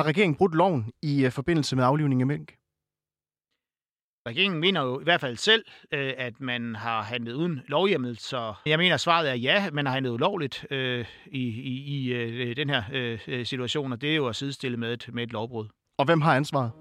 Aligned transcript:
har 0.00 0.06
regeringen 0.06 0.36
brudt 0.36 0.54
loven 0.54 0.92
i 1.02 1.26
uh, 1.26 1.32
forbindelse 1.32 1.76
med 1.76 1.84
aflivning 1.84 2.20
af 2.20 2.26
mink? 2.26 2.56
Regeringen 4.28 4.60
mener 4.60 4.82
jo 4.82 5.00
i 5.00 5.04
hvert 5.04 5.20
fald 5.20 5.36
selv, 5.36 5.64
øh, 5.92 6.12
at 6.18 6.40
man 6.40 6.74
har 6.74 7.02
handlet 7.02 7.32
uden 7.32 7.60
lovhjemmel, 7.68 8.18
så 8.18 8.54
jeg 8.66 8.78
mener, 8.78 8.94
at 8.94 9.00
svaret 9.00 9.30
er 9.30 9.34
ja, 9.34 9.70
man 9.72 9.86
har 9.86 9.92
handlet 9.92 10.10
ulovligt 10.10 10.66
øh, 10.70 11.06
i, 11.26 11.48
i, 11.48 11.74
i 11.96 12.12
øh, 12.12 12.56
den 12.56 12.70
her 12.70 12.82
øh, 12.92 13.46
situation, 13.46 13.92
og 13.92 14.00
det 14.00 14.10
er 14.10 14.16
jo 14.16 14.26
at 14.26 14.36
sidestille 14.36 14.76
med 14.76 14.92
et, 14.92 15.08
med 15.12 15.22
et 15.22 15.32
lovbrud. 15.32 15.68
Og 15.98 16.04
hvem 16.04 16.20
har 16.20 16.36
ansvaret? 16.36 16.72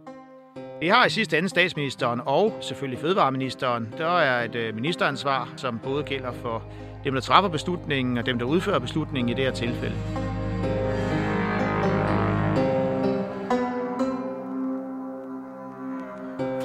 Det 0.82 0.92
har 0.92 1.06
i 1.06 1.10
sidste 1.10 1.38
ende 1.38 1.50
statsministeren 1.50 2.22
og 2.26 2.58
selvfølgelig 2.62 3.00
fødevareministeren. 3.00 3.94
Der 3.98 4.08
er 4.08 4.44
et 4.44 4.56
øh, 4.56 4.76
ministeransvar, 4.76 5.54
som 5.58 5.80
både 5.84 6.04
gælder 6.04 6.32
for 6.32 6.64
dem, 7.04 7.14
der 7.14 7.22
træffer 7.22 7.50
beslutningen, 7.50 8.18
og 8.18 8.26
dem, 8.26 8.40
der 8.40 8.46
udfører 8.46 8.80
beslutningen 8.80 9.30
i 9.30 9.34
det 9.34 9.44
her 9.44 9.54
tilfælde. 9.54 10.29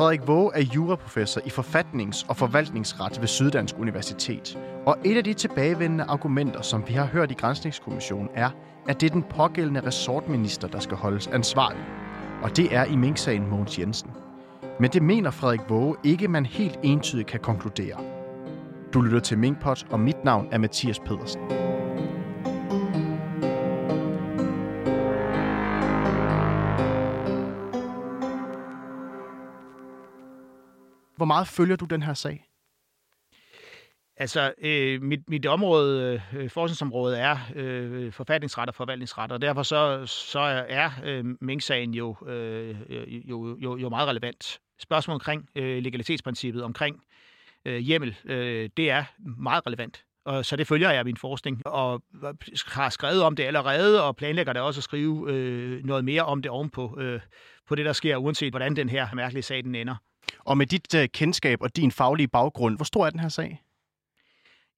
Frederik 0.04 0.26
Våge 0.26 0.50
er 0.54 0.60
juraprofessor 0.60 1.40
i 1.44 1.48
forfatnings- 1.48 2.26
og 2.28 2.36
forvaltningsret 2.36 3.20
ved 3.20 3.28
Syddansk 3.28 3.74
Universitet. 3.78 4.58
Og 4.86 4.96
et 5.04 5.16
af 5.16 5.24
de 5.24 5.34
tilbagevendende 5.34 6.04
argumenter, 6.04 6.62
som 6.62 6.84
vi 6.88 6.92
har 6.94 7.06
hørt 7.06 7.30
i 7.30 7.34
Grænsningskommissionen, 7.34 8.28
er, 8.34 8.50
at 8.88 9.00
det 9.00 9.06
er 9.06 9.10
den 9.10 9.22
pågældende 9.22 9.86
resortminister, 9.86 10.68
der 10.68 10.80
skal 10.80 10.96
holdes 10.96 11.26
ansvarlig. 11.26 11.84
Og 12.42 12.56
det 12.56 12.74
er 12.74 12.84
i 12.84 12.96
Mink-sagen 12.96 13.50
Mogens 13.50 13.78
Jensen. 13.78 14.10
Men 14.80 14.90
det 14.90 15.02
mener 15.02 15.30
Frederik 15.30 15.60
Våge 15.68 15.96
ikke, 16.04 16.28
man 16.28 16.46
helt 16.46 16.78
entydigt 16.82 17.28
kan 17.28 17.40
konkludere. 17.40 17.96
Du 18.94 19.00
lytter 19.00 19.20
til 19.20 19.38
Minkpot, 19.38 19.86
og 19.90 20.00
mit 20.00 20.24
navn 20.24 20.48
er 20.50 20.58
Mathias 20.58 20.98
Pedersen. 20.98 21.40
Hvor 31.16 31.24
meget 31.24 31.48
følger 31.48 31.76
du 31.76 31.84
den 31.84 32.02
her 32.02 32.14
sag? 32.14 32.44
Altså, 34.16 34.54
øh, 34.58 35.02
mit, 35.02 35.28
mit 35.28 35.46
område, 35.46 36.22
øh, 36.34 36.50
forskningsområde 36.50 37.18
er 37.18 37.38
øh, 37.54 38.12
forfatningsret 38.12 38.68
og 38.68 38.74
forvaltningsret, 38.74 39.32
og 39.32 39.42
derfor 39.42 39.62
så, 39.62 40.06
så 40.06 40.40
er 40.68 40.90
øh, 41.04 41.24
Mink-sagen 41.40 41.94
jo, 41.94 42.16
øh, 42.26 42.76
jo, 43.30 43.58
jo, 43.58 43.76
jo 43.76 43.88
meget 43.88 44.08
relevant. 44.08 44.58
Spørgsmålet 44.78 45.14
omkring 45.14 45.48
øh, 45.54 45.82
legalitetsprincippet, 45.82 46.62
omkring 46.62 47.02
øh, 47.64 47.78
hjemmel, 47.78 48.16
øh, 48.24 48.70
det 48.76 48.90
er 48.90 49.04
meget 49.18 49.66
relevant. 49.66 50.04
Og 50.24 50.44
så 50.44 50.56
det 50.56 50.66
følger 50.66 50.90
jeg 50.90 50.98
af 50.98 51.04
min 51.04 51.16
forskning, 51.16 51.66
og 51.66 52.02
har 52.66 52.90
skrevet 52.90 53.22
om 53.22 53.36
det 53.36 53.42
allerede, 53.42 54.04
og 54.04 54.16
planlægger 54.16 54.52
da 54.52 54.60
også 54.60 54.80
at 54.80 54.84
skrive 54.84 55.32
øh, 55.32 55.84
noget 55.84 56.04
mere 56.04 56.22
om 56.22 56.42
det 56.42 56.50
ovenpå 56.50 56.98
øh, 57.00 57.20
på 57.68 57.74
det, 57.74 57.84
der 57.84 57.92
sker, 57.92 58.16
uanset 58.16 58.52
hvordan 58.52 58.76
den 58.76 58.88
her 58.88 59.14
mærkelige 59.14 59.42
sag 59.42 59.64
den 59.64 59.74
ender. 59.74 59.96
Og 60.44 60.58
med 60.58 60.66
dit 60.66 60.94
øh, 60.94 61.08
kendskab 61.08 61.62
og 61.62 61.76
din 61.76 61.92
faglige 61.92 62.28
baggrund, 62.28 62.76
hvor 62.76 62.84
stor 62.84 63.06
er 63.06 63.10
den 63.10 63.20
her 63.20 63.28
sag? 63.28 63.62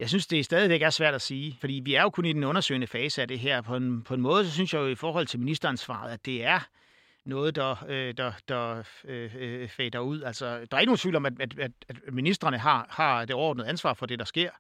Jeg 0.01 0.09
synes, 0.09 0.27
det 0.27 0.45
stadigvæk 0.45 0.83
er 0.83 0.91
svært 0.91 1.15
at 1.15 1.23
sige, 1.23 1.57
fordi 1.61 1.81
vi 1.85 1.95
er 1.95 2.03
jo 2.03 2.11
kun 2.11 2.25
i 2.25 2.33
den 2.33 2.45
undersøgende 2.45 2.87
fase 2.87 3.23
af 3.23 3.29
det 3.29 3.39
her. 3.39 3.61
På 3.61 3.77
en, 3.77 4.03
på 4.03 4.15
en 4.15 4.21
måde, 4.21 4.45
så 4.45 4.53
synes 4.53 4.75
jeg 4.75 4.81
jo 4.81 4.87
i 4.87 4.95
forhold 4.95 5.27
til 5.27 5.39
ministeransvaret, 5.39 6.13
at 6.13 6.27
det 6.27 6.45
er 6.45 6.61
noget, 7.25 7.57
der, 7.57 7.85
øh, 7.89 8.15
der, 8.17 8.33
der 8.49 8.83
øh, 9.05 9.35
øh, 9.39 9.69
fader 9.69 9.99
ud. 9.99 10.23
Altså, 10.23 10.47
der 10.47 10.77
er 10.77 10.81
ikke 10.81 10.89
nogen 10.89 10.99
tvivl 10.99 11.17
om, 11.17 11.27
at, 11.27 11.33
at, 11.41 11.59
at, 11.59 11.73
at 11.89 11.97
ministerne 12.13 12.59
har, 12.59 12.87
har 12.91 13.25
det 13.25 13.35
overordnede 13.35 13.69
ansvar 13.69 13.95
for 13.95 14.07
det, 14.07 14.19
der 14.19 14.25
sker. 14.25 14.51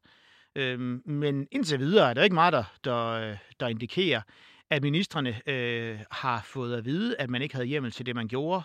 Øhm, 0.56 1.02
men 1.04 1.48
indtil 1.52 1.78
videre 1.78 2.10
er 2.10 2.14
der 2.14 2.22
ikke 2.22 2.34
meget, 2.34 2.52
der, 2.52 2.64
der, 2.84 3.06
øh, 3.06 3.36
der 3.60 3.68
indikerer, 3.68 4.20
at 4.70 4.82
ministerne 4.82 5.40
øh, 5.46 5.98
har 6.10 6.42
fået 6.44 6.76
at 6.76 6.84
vide, 6.84 7.16
at 7.18 7.30
man 7.30 7.42
ikke 7.42 7.54
havde 7.54 7.66
hjemmel 7.66 7.92
til 7.92 8.06
det, 8.06 8.14
man 8.14 8.28
gjorde. 8.28 8.62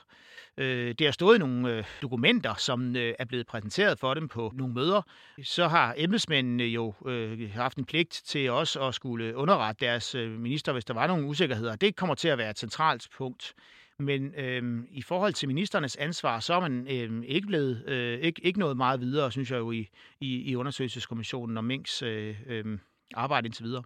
Øh, 0.57 0.95
det 0.99 1.07
har 1.07 1.11
stået 1.11 1.35
i 1.35 1.39
nogle 1.39 1.77
øh, 1.77 1.83
dokumenter, 2.01 2.55
som 2.55 2.95
øh, 2.95 3.13
er 3.19 3.25
blevet 3.25 3.47
præsenteret 3.47 3.99
for 3.99 4.13
dem 4.13 4.27
på 4.27 4.51
nogle 4.55 4.73
møder. 4.73 5.01
Så 5.43 5.67
har 5.67 5.93
embedsmændene 5.97 6.63
jo 6.63 6.93
øh, 7.07 7.51
haft 7.51 7.77
en 7.77 7.85
pligt 7.85 8.21
til 8.25 8.51
også 8.51 8.81
at 8.81 8.95
skulle 8.95 9.35
underrette 9.35 9.85
deres 9.85 10.15
øh, 10.15 10.31
minister, 10.31 10.73
hvis 10.73 10.85
der 10.85 10.93
var 10.93 11.07
nogle 11.07 11.25
usikkerheder. 11.25 11.75
Det 11.75 11.95
kommer 11.95 12.15
til 12.15 12.27
at 12.27 12.37
være 12.37 12.49
et 12.49 12.59
centralt 12.59 13.07
punkt. 13.17 13.53
Men 13.99 14.35
øh, 14.35 14.83
i 14.91 15.01
forhold 15.01 15.33
til 15.33 15.47
ministernes 15.47 15.95
ansvar, 15.95 16.39
så 16.39 16.53
er 16.53 16.59
man 16.59 16.87
øh, 16.89 17.23
ikke 17.25 17.47
blevet 17.47 17.89
øh, 17.89 18.19
ikke, 18.19 18.45
ikke 18.45 18.59
noget 18.59 18.77
meget 18.77 19.01
videre, 19.01 19.31
synes 19.31 19.51
jeg 19.51 19.57
jo, 19.57 19.71
i, 19.71 19.87
i, 20.19 20.41
i 20.51 20.55
undersøgelseskommissionen 20.55 21.57
og 21.57 21.63
Minks 21.63 22.01
øh, 22.01 22.35
øh, 22.47 22.79
arbejde 23.13 23.45
indtil 23.45 23.65
videre. 23.65 23.83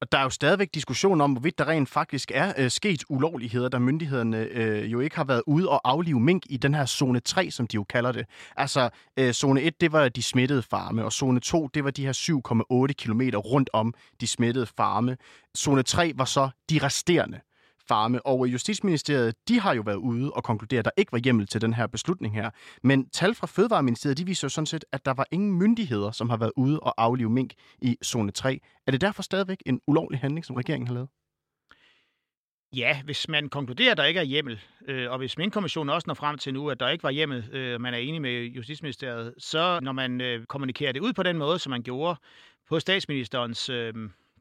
Og 0.00 0.12
der 0.12 0.18
er 0.18 0.22
jo 0.22 0.30
stadigvæk 0.30 0.74
diskussion 0.74 1.20
om, 1.20 1.32
hvorvidt 1.32 1.58
der 1.58 1.68
rent 1.68 1.88
faktisk 1.88 2.30
er 2.34 2.52
øh, 2.58 2.70
sket 2.70 3.04
ulovligheder, 3.08 3.68
da 3.68 3.78
myndighederne 3.78 4.38
øh, 4.38 4.92
jo 4.92 5.00
ikke 5.00 5.16
har 5.16 5.24
været 5.24 5.42
ude 5.46 5.68
og 5.68 5.80
aflive 5.84 6.20
mink 6.20 6.42
i 6.50 6.56
den 6.56 6.74
her 6.74 6.86
zone 6.86 7.20
3, 7.20 7.50
som 7.50 7.66
de 7.66 7.74
jo 7.74 7.84
kalder 7.84 8.12
det. 8.12 8.26
Altså, 8.56 8.90
øh, 9.16 9.32
zone 9.32 9.62
1, 9.62 9.80
det 9.80 9.92
var 9.92 10.08
de 10.08 10.22
smittede 10.22 10.62
farme, 10.62 11.04
og 11.04 11.12
zone 11.12 11.40
2, 11.40 11.68
det 11.74 11.84
var 11.84 11.90
de 11.90 12.06
her 12.06 12.12
7,8 12.12 12.92
km 12.92 13.20
rundt 13.38 13.70
om 13.72 13.94
de 14.20 14.26
smittede 14.26 14.66
farme. 14.66 15.16
Zone 15.58 15.82
3 15.82 16.12
var 16.16 16.24
så 16.24 16.48
de 16.70 16.78
resterende 16.82 17.40
farme. 17.88 18.26
Og 18.26 18.46
Justitsministeriet, 18.46 19.34
de 19.48 19.60
har 19.60 19.74
jo 19.74 19.82
været 19.82 19.96
ude 19.96 20.32
og 20.32 20.44
konkludere, 20.44 20.78
at 20.78 20.84
der 20.84 20.90
ikke 20.96 21.12
var 21.12 21.18
hjemmel 21.18 21.46
til 21.46 21.60
den 21.60 21.74
her 21.74 21.86
beslutning 21.86 22.34
her. 22.34 22.50
Men 22.82 23.08
tal 23.08 23.34
fra 23.34 23.46
Fødevareministeriet, 23.46 24.18
de 24.18 24.26
viser 24.26 24.44
jo 24.44 24.48
sådan 24.48 24.66
set, 24.66 24.84
at 24.92 25.04
der 25.04 25.14
var 25.14 25.26
ingen 25.30 25.52
myndigheder, 25.52 26.10
som 26.10 26.30
har 26.30 26.36
været 26.36 26.52
ude 26.56 26.80
og 26.80 26.94
aflive 27.02 27.30
mink 27.30 27.52
i 27.82 27.96
zone 28.04 28.32
3. 28.32 28.60
Er 28.86 28.90
det 28.90 29.00
derfor 29.00 29.22
stadigvæk 29.22 29.62
en 29.66 29.80
ulovlig 29.86 30.20
handling, 30.20 30.44
som 30.44 30.56
regeringen 30.56 30.86
har 30.86 30.94
lavet? 30.94 31.08
Ja, 32.76 33.02
hvis 33.02 33.28
man 33.28 33.48
konkluderer, 33.48 33.90
at 33.90 33.96
der 33.96 34.04
ikke 34.04 34.20
er 34.20 34.24
hjemmel, 34.24 34.60
øh, 34.88 35.10
og 35.10 35.18
hvis 35.18 35.38
Minkkommissionen 35.38 35.90
også 35.90 36.04
når 36.06 36.14
frem 36.14 36.38
til 36.38 36.54
nu, 36.54 36.70
at 36.70 36.80
der 36.80 36.88
ikke 36.88 37.04
var 37.04 37.10
hjemmel, 37.10 37.48
øh, 37.52 37.80
man 37.80 37.94
er 37.94 37.98
enig 37.98 38.22
med 38.22 38.44
Justitsministeriet, 38.44 39.34
så 39.38 39.80
når 39.82 39.92
man 39.92 40.20
øh, 40.20 40.46
kommunikerer 40.46 40.92
det 40.92 41.00
ud 41.00 41.12
på 41.12 41.22
den 41.22 41.38
måde, 41.38 41.58
som 41.58 41.70
man 41.70 41.82
gjorde 41.82 42.20
på 42.68 42.80
statsministerens 42.80 43.68
øh, 43.68 43.94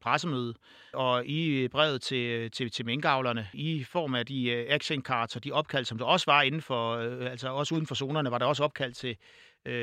pressemøde, 0.06 0.54
og 0.94 1.26
i 1.26 1.64
øh, 1.64 1.70
brevet 1.70 2.02
til, 2.02 2.18
øh, 2.18 2.52
til, 2.52 2.72
til 2.72 2.86
minkavlerne, 2.86 3.48
i 3.54 3.84
form 3.84 4.16
af 4.16 4.26
de 4.26 4.50
øh, 4.50 4.66
action 4.70 5.02
cards 5.02 5.36
og 5.36 5.44
de 5.44 5.52
opkald, 5.52 5.86
som 5.86 5.98
der 5.98 6.06
også 6.06 6.26
var 6.32 6.42
inden 6.42 6.62
for, 6.62 6.96
altså 7.30 7.50
også 7.50 7.76
uden 7.76 7.88
for 7.88 7.96
zonerne, 7.96 8.32
var 8.32 8.38
der 8.38 8.46
også 8.46 8.64
opkald 8.64 8.94
til, 8.94 9.18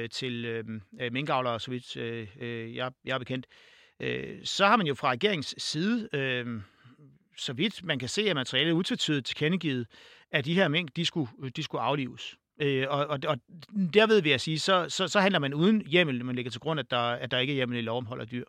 til 0.09 0.65
minkavlere, 1.13 1.61
så 1.61 1.71
vidt 1.71 1.97
jeg, 2.77 2.93
jeg 3.05 3.15
er 3.15 3.19
bekendt. 3.19 3.47
Så 4.49 4.67
har 4.67 4.77
man 4.77 4.87
jo 4.87 4.95
fra 4.95 5.11
regeringens 5.11 5.55
side, 5.59 6.09
så 7.37 7.53
vidt 7.53 7.85
man 7.85 7.99
kan 7.99 8.09
se 8.09 8.29
af 8.29 8.35
materialet, 8.35 8.73
utvetydigt 8.73 9.27
tilkendegivet, 9.27 9.87
at 10.31 10.45
de 10.45 10.55
her 10.55 10.69
mink, 10.69 10.97
de 10.97 11.05
skulle, 11.05 11.31
de 11.57 11.63
skulle 11.63 11.83
aflives. 11.83 12.37
Øh, 12.63 12.87
og, 12.89 13.07
og, 13.07 13.19
og 13.27 13.37
derved 13.95 14.23
vil 14.23 14.31
jeg 14.31 14.41
sige, 14.41 14.59
så, 14.59 14.87
så, 14.89 15.09
så 15.09 15.21
handler 15.21 15.39
man 15.39 15.55
uden 15.55 15.87
hjemmel, 15.87 16.25
man 16.25 16.35
lægger 16.35 16.51
til 16.51 16.61
grund, 16.61 16.81
at 16.81 16.91
der, 16.91 16.99
at 16.99 17.31
der 17.31 17.39
ikke 17.39 17.53
er 17.53 17.55
hjemmel 17.55 17.79
i 17.79 17.81
lov 17.81 17.97
om 17.99 18.07
hold 18.07 18.21
af 18.21 18.29
dyr. 18.29 18.45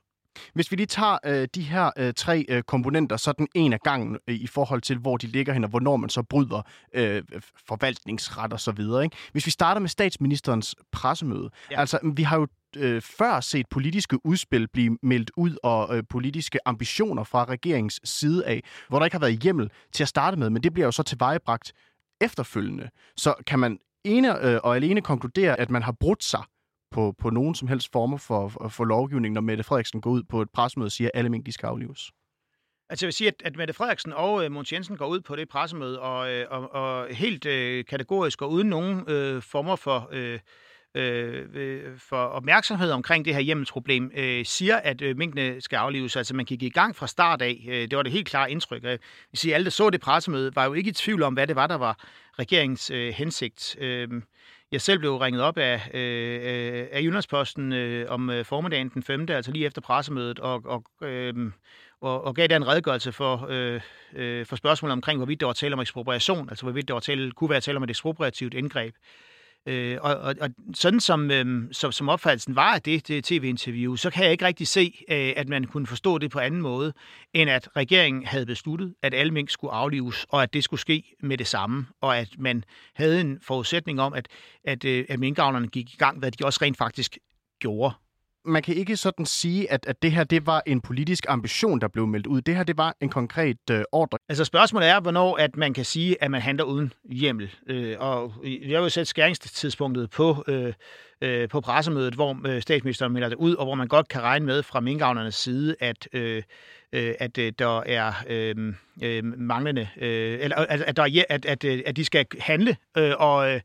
Hvis 0.53 0.71
vi 0.71 0.75
lige 0.75 0.87
tager 0.87 1.17
øh, 1.25 1.47
de 1.55 1.61
her 1.61 1.91
øh, 1.97 2.13
tre 2.13 2.45
øh, 2.49 2.63
komponenter, 2.63 3.17
så 3.17 3.31
den 3.31 3.47
ene 3.55 3.75
af 3.75 3.79
gangen 3.79 4.17
øh, 4.27 4.35
i 4.35 4.47
forhold 4.47 4.81
til, 4.81 4.97
hvor 4.97 5.17
de 5.17 5.27
ligger 5.27 5.53
hen, 5.53 5.63
og 5.63 5.69
hvornår 5.69 5.97
man 5.97 6.09
så 6.09 6.23
bryder 6.23 6.61
øh, 6.93 7.23
forvaltningsret 7.67 8.53
og 8.53 8.59
så 8.59 8.71
videre. 8.71 9.03
Ikke? 9.03 9.17
Hvis 9.31 9.45
vi 9.45 9.51
starter 9.51 9.81
med 9.81 9.89
statsministerens 9.89 10.75
pressemøde. 10.91 11.49
Ja. 11.71 11.79
Altså, 11.79 11.99
vi 12.15 12.23
har 12.23 12.37
jo 12.37 12.47
øh, 12.77 13.01
før 13.01 13.39
set 13.39 13.65
politiske 13.69 14.25
udspil 14.25 14.67
blive 14.67 14.97
meldt 15.03 15.31
ud, 15.37 15.57
og 15.63 15.97
øh, 15.97 16.03
politiske 16.09 16.59
ambitioner 16.67 17.23
fra 17.23 17.45
regeringens 17.45 17.99
side 18.03 18.45
af, 18.45 18.63
hvor 18.89 18.99
der 18.99 19.05
ikke 19.05 19.15
har 19.15 19.19
været 19.19 19.39
hjemmel 19.39 19.69
til 19.93 20.03
at 20.03 20.07
starte 20.07 20.37
med, 20.37 20.49
men 20.49 20.63
det 20.63 20.73
bliver 20.73 20.87
jo 20.87 20.91
så 20.91 21.03
tilvejebragt 21.03 21.73
efterfølgende. 22.21 22.89
Så 23.17 23.33
kan 23.47 23.59
man 23.59 23.79
ene 24.03 24.45
øh, 24.45 24.59
og 24.63 24.75
alene 24.75 25.01
konkludere, 25.01 25.59
at 25.59 25.69
man 25.69 25.83
har 25.83 25.91
brudt 25.91 26.23
sig 26.23 26.43
på, 26.93 27.15
på 27.19 27.29
nogen 27.29 27.55
som 27.55 27.67
helst 27.67 27.91
former 27.91 28.17
for, 28.17 28.69
for 28.69 28.85
lovgivning, 28.85 29.33
når 29.33 29.41
Mette 29.41 29.63
Frederiksen 29.63 30.01
går 30.01 30.09
ud 30.09 30.23
på 30.23 30.41
et 30.41 30.49
pressemøde 30.49 30.87
og 30.87 30.91
siger, 30.91 31.09
at 31.13 31.19
alle 31.19 31.29
mink 31.29 31.45
de 31.45 31.51
skal 31.51 31.67
aflives? 31.67 32.11
Altså 32.89 33.05
jeg 33.05 33.07
vil 33.07 33.13
sige, 33.13 33.27
at, 33.27 33.41
at 33.45 33.55
Mette 33.55 33.73
Frederiksen 33.73 34.13
og 34.13 34.45
øh, 34.45 34.51
Mogens 34.51 34.73
Jensen 34.73 34.97
går 34.97 35.07
ud 35.07 35.21
på 35.21 35.35
det 35.35 35.49
pressemøde 35.49 35.99
og, 35.99 36.31
øh, 36.31 36.45
og, 36.49 36.73
og 36.73 37.07
helt 37.15 37.45
øh, 37.45 37.85
kategorisk 37.85 38.41
og 38.41 38.51
uden 38.51 38.69
nogen 38.69 39.03
øh, 39.07 39.41
former 39.41 39.75
for, 39.75 40.09
øh, 40.11 40.39
øh, 40.95 41.45
øh 41.53 41.97
for 41.97 42.17
opmærksomhed 42.17 42.91
omkring 42.91 43.25
det 43.25 43.33
her 43.33 43.41
hjemmelsproblem, 43.41 44.11
øh, 44.15 44.45
siger, 44.45 44.77
at 44.77 45.01
øh, 45.01 45.17
minkene 45.17 45.61
skal 45.61 45.77
aflives. 45.77 46.15
Altså 46.15 46.35
man 46.35 46.45
gik 46.45 46.63
i 46.63 46.69
gang 46.69 46.95
fra 46.95 47.07
start 47.07 47.41
af. 47.41 47.65
Øh, 47.69 47.81
det 47.89 47.97
var 47.97 48.03
det 48.03 48.11
helt 48.11 48.27
klare 48.27 48.51
indtryk. 48.51 48.83
Jeg 48.83 48.99
vil 49.31 49.39
sige, 49.39 49.53
alle, 49.53 49.65
der 49.65 49.71
så 49.71 49.89
det 49.89 50.01
pressemøde, 50.01 50.55
var 50.55 50.65
jo 50.65 50.73
ikke 50.73 50.89
i 50.89 50.93
tvivl 50.93 51.23
om, 51.23 51.33
hvad 51.33 51.47
det 51.47 51.55
var, 51.55 51.67
der 51.67 51.75
var 51.75 52.05
regeringens 52.39 52.91
øh, 52.91 53.13
hensigt. 53.13 53.75
Øh, 53.79 54.07
jeg 54.73 54.81
selv 54.81 54.99
blev 54.99 55.15
ringet 55.17 55.41
op 55.41 55.57
af, 55.57 55.89
øh, 55.93 56.35
øh 56.35 56.87
af 56.91 57.01
Jyllandsposten 57.01 57.73
øh, 57.73 58.05
om 58.09 58.29
øh, 58.29 58.45
formiddagen 58.45 58.89
den 58.89 59.03
5., 59.03 59.25
altså 59.29 59.51
lige 59.51 59.65
efter 59.65 59.81
pressemødet, 59.81 60.39
og, 60.39 60.61
og, 60.65 60.83
øh, 61.07 61.51
og, 62.01 62.23
og 62.23 62.35
gav 62.35 62.47
der 62.47 62.55
en 62.55 62.67
redegørelse 62.67 63.11
for, 63.11 63.47
øh, 63.49 63.81
øh, 64.15 64.45
for 64.45 64.55
spørgsmålet 64.55 64.91
omkring, 64.91 65.19
hvorvidt 65.19 65.39
der 65.39 65.45
var 65.45 65.53
tale 65.53 65.73
om 65.73 65.79
ekspropriation, 65.79 66.49
altså 66.49 66.65
hvorvidt 66.65 66.87
der 66.87 66.93
var 66.93 67.01
tale, 67.01 67.31
kunne 67.31 67.49
være 67.49 67.61
tale 67.61 67.77
om 67.77 67.83
et 67.83 67.89
ekspropriativt 67.89 68.53
indgreb. 68.53 68.95
Øh, 68.95 69.32
Øh, 69.65 69.97
og, 70.01 70.15
og, 70.15 70.35
og 70.41 70.49
sådan 70.73 70.99
som, 70.99 71.31
øh, 71.31 71.63
som, 71.71 71.91
som 71.91 72.09
opfattelsen 72.09 72.55
var 72.55 72.73
af 72.73 72.81
det, 72.81 73.07
det 73.07 73.23
tv-interview, 73.23 73.95
så 73.95 74.09
kan 74.09 74.23
jeg 74.23 74.31
ikke 74.31 74.45
rigtig 74.45 74.67
se, 74.67 75.03
øh, 75.09 75.33
at 75.35 75.49
man 75.49 75.63
kunne 75.63 75.87
forstå 75.87 76.17
det 76.17 76.31
på 76.31 76.39
anden 76.39 76.61
måde, 76.61 76.93
end 77.33 77.49
at 77.49 77.69
regeringen 77.75 78.25
havde 78.25 78.45
besluttet, 78.45 78.93
at 79.01 79.13
alle 79.13 79.33
mink 79.33 79.49
skulle 79.49 79.73
aflives, 79.73 80.25
og 80.29 80.43
at 80.43 80.53
det 80.53 80.63
skulle 80.63 80.79
ske 80.79 81.15
med 81.19 81.37
det 81.37 81.47
samme, 81.47 81.85
og 82.01 82.17
at 82.17 82.29
man 82.37 82.63
havde 82.95 83.21
en 83.21 83.39
forudsætning 83.41 84.01
om, 84.01 84.13
at, 84.13 84.27
at, 84.63 84.85
øh, 84.85 85.05
at 85.09 85.19
minkavlerne 85.19 85.67
gik 85.67 85.93
i 85.93 85.97
gang, 85.97 86.19
hvad 86.19 86.31
de 86.31 86.45
også 86.45 86.59
rent 86.61 86.77
faktisk 86.77 87.17
gjorde 87.59 87.93
man 88.45 88.61
kan 88.61 88.75
ikke 88.75 88.97
sådan 88.97 89.25
sige, 89.25 89.71
at, 89.71 89.85
at 89.85 90.03
det 90.03 90.11
her 90.11 90.23
det 90.23 90.45
var 90.45 90.63
en 90.65 90.81
politisk 90.81 91.25
ambition, 91.27 91.81
der 91.81 91.87
blev 91.87 92.07
meldt 92.07 92.27
ud. 92.27 92.41
Det 92.41 92.55
her 92.55 92.63
det 92.63 92.77
var 92.77 92.95
en 93.01 93.09
konkret 93.09 93.69
øh, 93.71 93.83
ordre. 93.91 94.17
Altså 94.29 94.45
spørgsmålet 94.45 94.89
er, 94.89 94.99
hvornår 94.99 95.37
at 95.37 95.57
man 95.57 95.73
kan 95.73 95.85
sige, 95.85 96.23
at 96.23 96.31
man 96.31 96.41
handler 96.41 96.63
uden 96.63 96.93
hjemmel. 97.11 97.55
Øh, 97.67 97.95
og 97.99 98.33
jeg 98.43 98.83
vil 98.83 98.91
sætte 98.91 99.09
skæringstidspunktet 99.09 100.09
på, 100.09 100.43
øh, 100.47 100.73
øh, 101.21 101.49
på 101.49 101.61
pressemødet, 101.61 102.13
hvor 102.13 102.47
øh, 102.47 102.61
statsministeren 102.61 103.13
melder 103.13 103.29
det 103.29 103.35
ud, 103.35 103.55
og 103.55 103.65
hvor 103.65 103.75
man 103.75 103.87
godt 103.87 104.07
kan 104.07 104.21
regne 104.21 104.45
med 104.45 104.63
fra 104.63 104.79
minkavnernes 104.79 105.35
side, 105.35 105.75
at, 105.79 106.07
øh, 106.13 106.43
øh, 106.93 107.13
at 107.19 107.37
øh, 107.37 107.53
der 107.59 107.79
er 107.79 108.13
øh, 108.27 108.73
øh, 109.03 109.23
manglende, 109.39 109.89
øh, 109.97 110.37
eller 110.41 110.55
at, 110.57 110.81
at, 110.81 110.97
der 110.97 111.03
er, 111.03 111.23
at, 111.29 111.45
at, 111.45 111.63
øh, 111.63 111.81
at 111.85 111.95
de 111.95 112.05
skal 112.05 112.25
handle, 112.39 112.77
øh, 112.97 113.13
og 113.17 113.61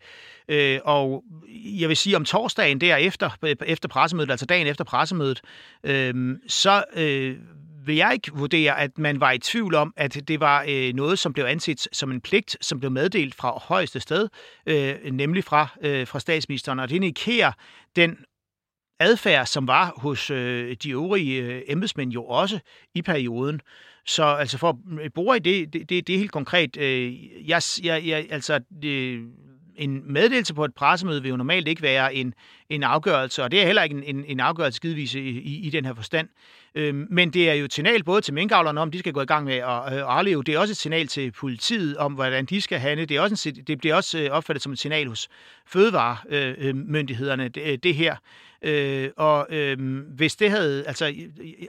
Øh, 0.51 0.81
og 0.85 1.25
jeg 1.55 1.89
vil 1.89 1.97
sige, 1.97 2.17
om 2.17 2.25
torsdagen 2.25 2.81
derefter, 2.81 3.31
øh, 3.43 3.57
efter 3.67 3.89
pressemødet, 3.89 4.31
altså 4.31 4.47
dagen 4.47 4.67
efter 4.67 4.85
pressemødet, 4.85 5.41
øh, 5.85 6.37
så 6.47 6.85
øh, 6.97 7.37
vil 7.85 7.97
jeg 7.97 8.13
ikke 8.13 8.33
vurdere, 8.33 8.81
at 8.81 8.99
man 8.99 9.21
var 9.21 9.33
i 9.33 9.39
tvivl 9.39 9.75
om, 9.75 9.95
at 9.97 10.29
det 10.29 10.41
var 10.41 10.65
øh, 10.69 10.95
noget, 10.95 11.19
som 11.19 11.33
blev 11.33 11.45
anset 11.45 11.89
som 11.93 12.11
en 12.11 12.21
pligt, 12.21 12.57
som 12.61 12.81
blev 12.81 12.91
meddelt 12.91 13.35
fra 13.35 13.59
højeste 13.63 14.01
sted, 14.01 14.29
øh, 14.67 14.97
nemlig 15.13 15.45
fra, 15.45 15.69
øh, 15.81 16.07
fra 16.07 16.21
statsministeren. 16.21 16.79
Og 16.79 16.89
det 16.89 16.97
indikerer 16.97 17.53
den 17.97 18.17
adfærd, 19.01 19.47
som 19.47 19.69
var 19.69 19.95
hos 19.97 20.31
øh, 20.31 20.77
de 20.83 20.91
øvrige 20.91 21.43
øh, 21.43 21.63
embedsmænd 21.67 22.13
jo 22.13 22.25
også 22.25 22.59
i 22.95 23.03
perioden. 23.03 23.61
Så 24.07 24.25
altså 24.25 24.59
for 24.59 24.69
at 24.71 25.05
øh, 25.05 25.11
bruge 25.11 25.37
i 25.37 25.41
det, 25.41 25.73
det, 25.73 25.89
det, 25.89 26.07
det 26.07 26.15
er 26.15 26.19
helt 26.19 26.33
konkret. 26.33 26.77
Øh, 26.77 27.49
jeg, 27.49 27.63
jeg, 27.83 28.07
jeg, 28.07 28.27
altså, 28.31 28.61
det, 28.83 29.27
en 29.79 30.13
meddelelse 30.13 30.55
på 30.55 30.65
et 30.65 30.75
pressemøde 30.75 31.23
vil 31.23 31.29
jo 31.29 31.37
normalt 31.37 31.69
ikke 31.69 31.83
være 31.83 32.15
en, 32.15 32.35
en 32.69 32.83
afgørelse, 32.83 33.45
og 33.45 33.51
det 33.51 33.63
er 33.63 33.67
heller 33.67 33.83
ikke 33.83 33.97
en, 33.97 34.17
en, 34.17 34.25
en 34.25 34.41
afgørelse 34.41 34.81
givetvis 34.81 35.15
i, 35.15 35.21
i, 35.21 35.67
i 35.67 35.71
den 35.71 35.85
her 35.85 35.95
forstand. 35.95 36.29
Øhm, 36.75 37.07
men 37.11 37.31
det 37.31 37.51
er 37.51 37.55
jo 37.55 37.65
et 37.65 37.73
signal 37.73 38.05
både 38.05 38.21
til 38.21 38.35
minkavlerne 38.35 38.81
om, 38.81 38.91
de 38.91 38.99
skal 38.99 39.13
gå 39.13 39.21
i 39.21 39.27
gang 39.27 39.45
med 39.45 39.55
at, 39.55 39.63
øh, 39.65 40.03
afleve. 40.07 40.43
Det 40.43 40.55
er 40.55 40.59
også 40.59 40.73
et 40.73 40.77
signal 40.77 41.07
til 41.07 41.31
politiet 41.31 41.97
om, 41.97 42.13
hvordan 42.13 42.45
de 42.45 42.61
skal 42.61 42.79
handle. 42.79 43.07
Det, 43.07 43.17
er 43.17 43.21
også 43.21 43.49
en, 43.49 43.65
det 43.67 43.79
bliver 43.79 43.95
også 43.95 44.19
øh, 44.19 44.31
opfattet 44.31 44.63
som 44.63 44.73
et 44.73 44.79
signal 44.79 45.09
hos 45.09 45.29
fødevaremyndighederne, 45.67 47.49
det, 47.49 47.83
det 47.83 47.95
her. 47.95 48.17
Øh, 48.63 49.11
og 49.17 49.47
øh, 49.51 49.79
hvis 50.17 50.37
det 50.37 50.51
havde, 50.51 50.87
altså, 50.87 51.15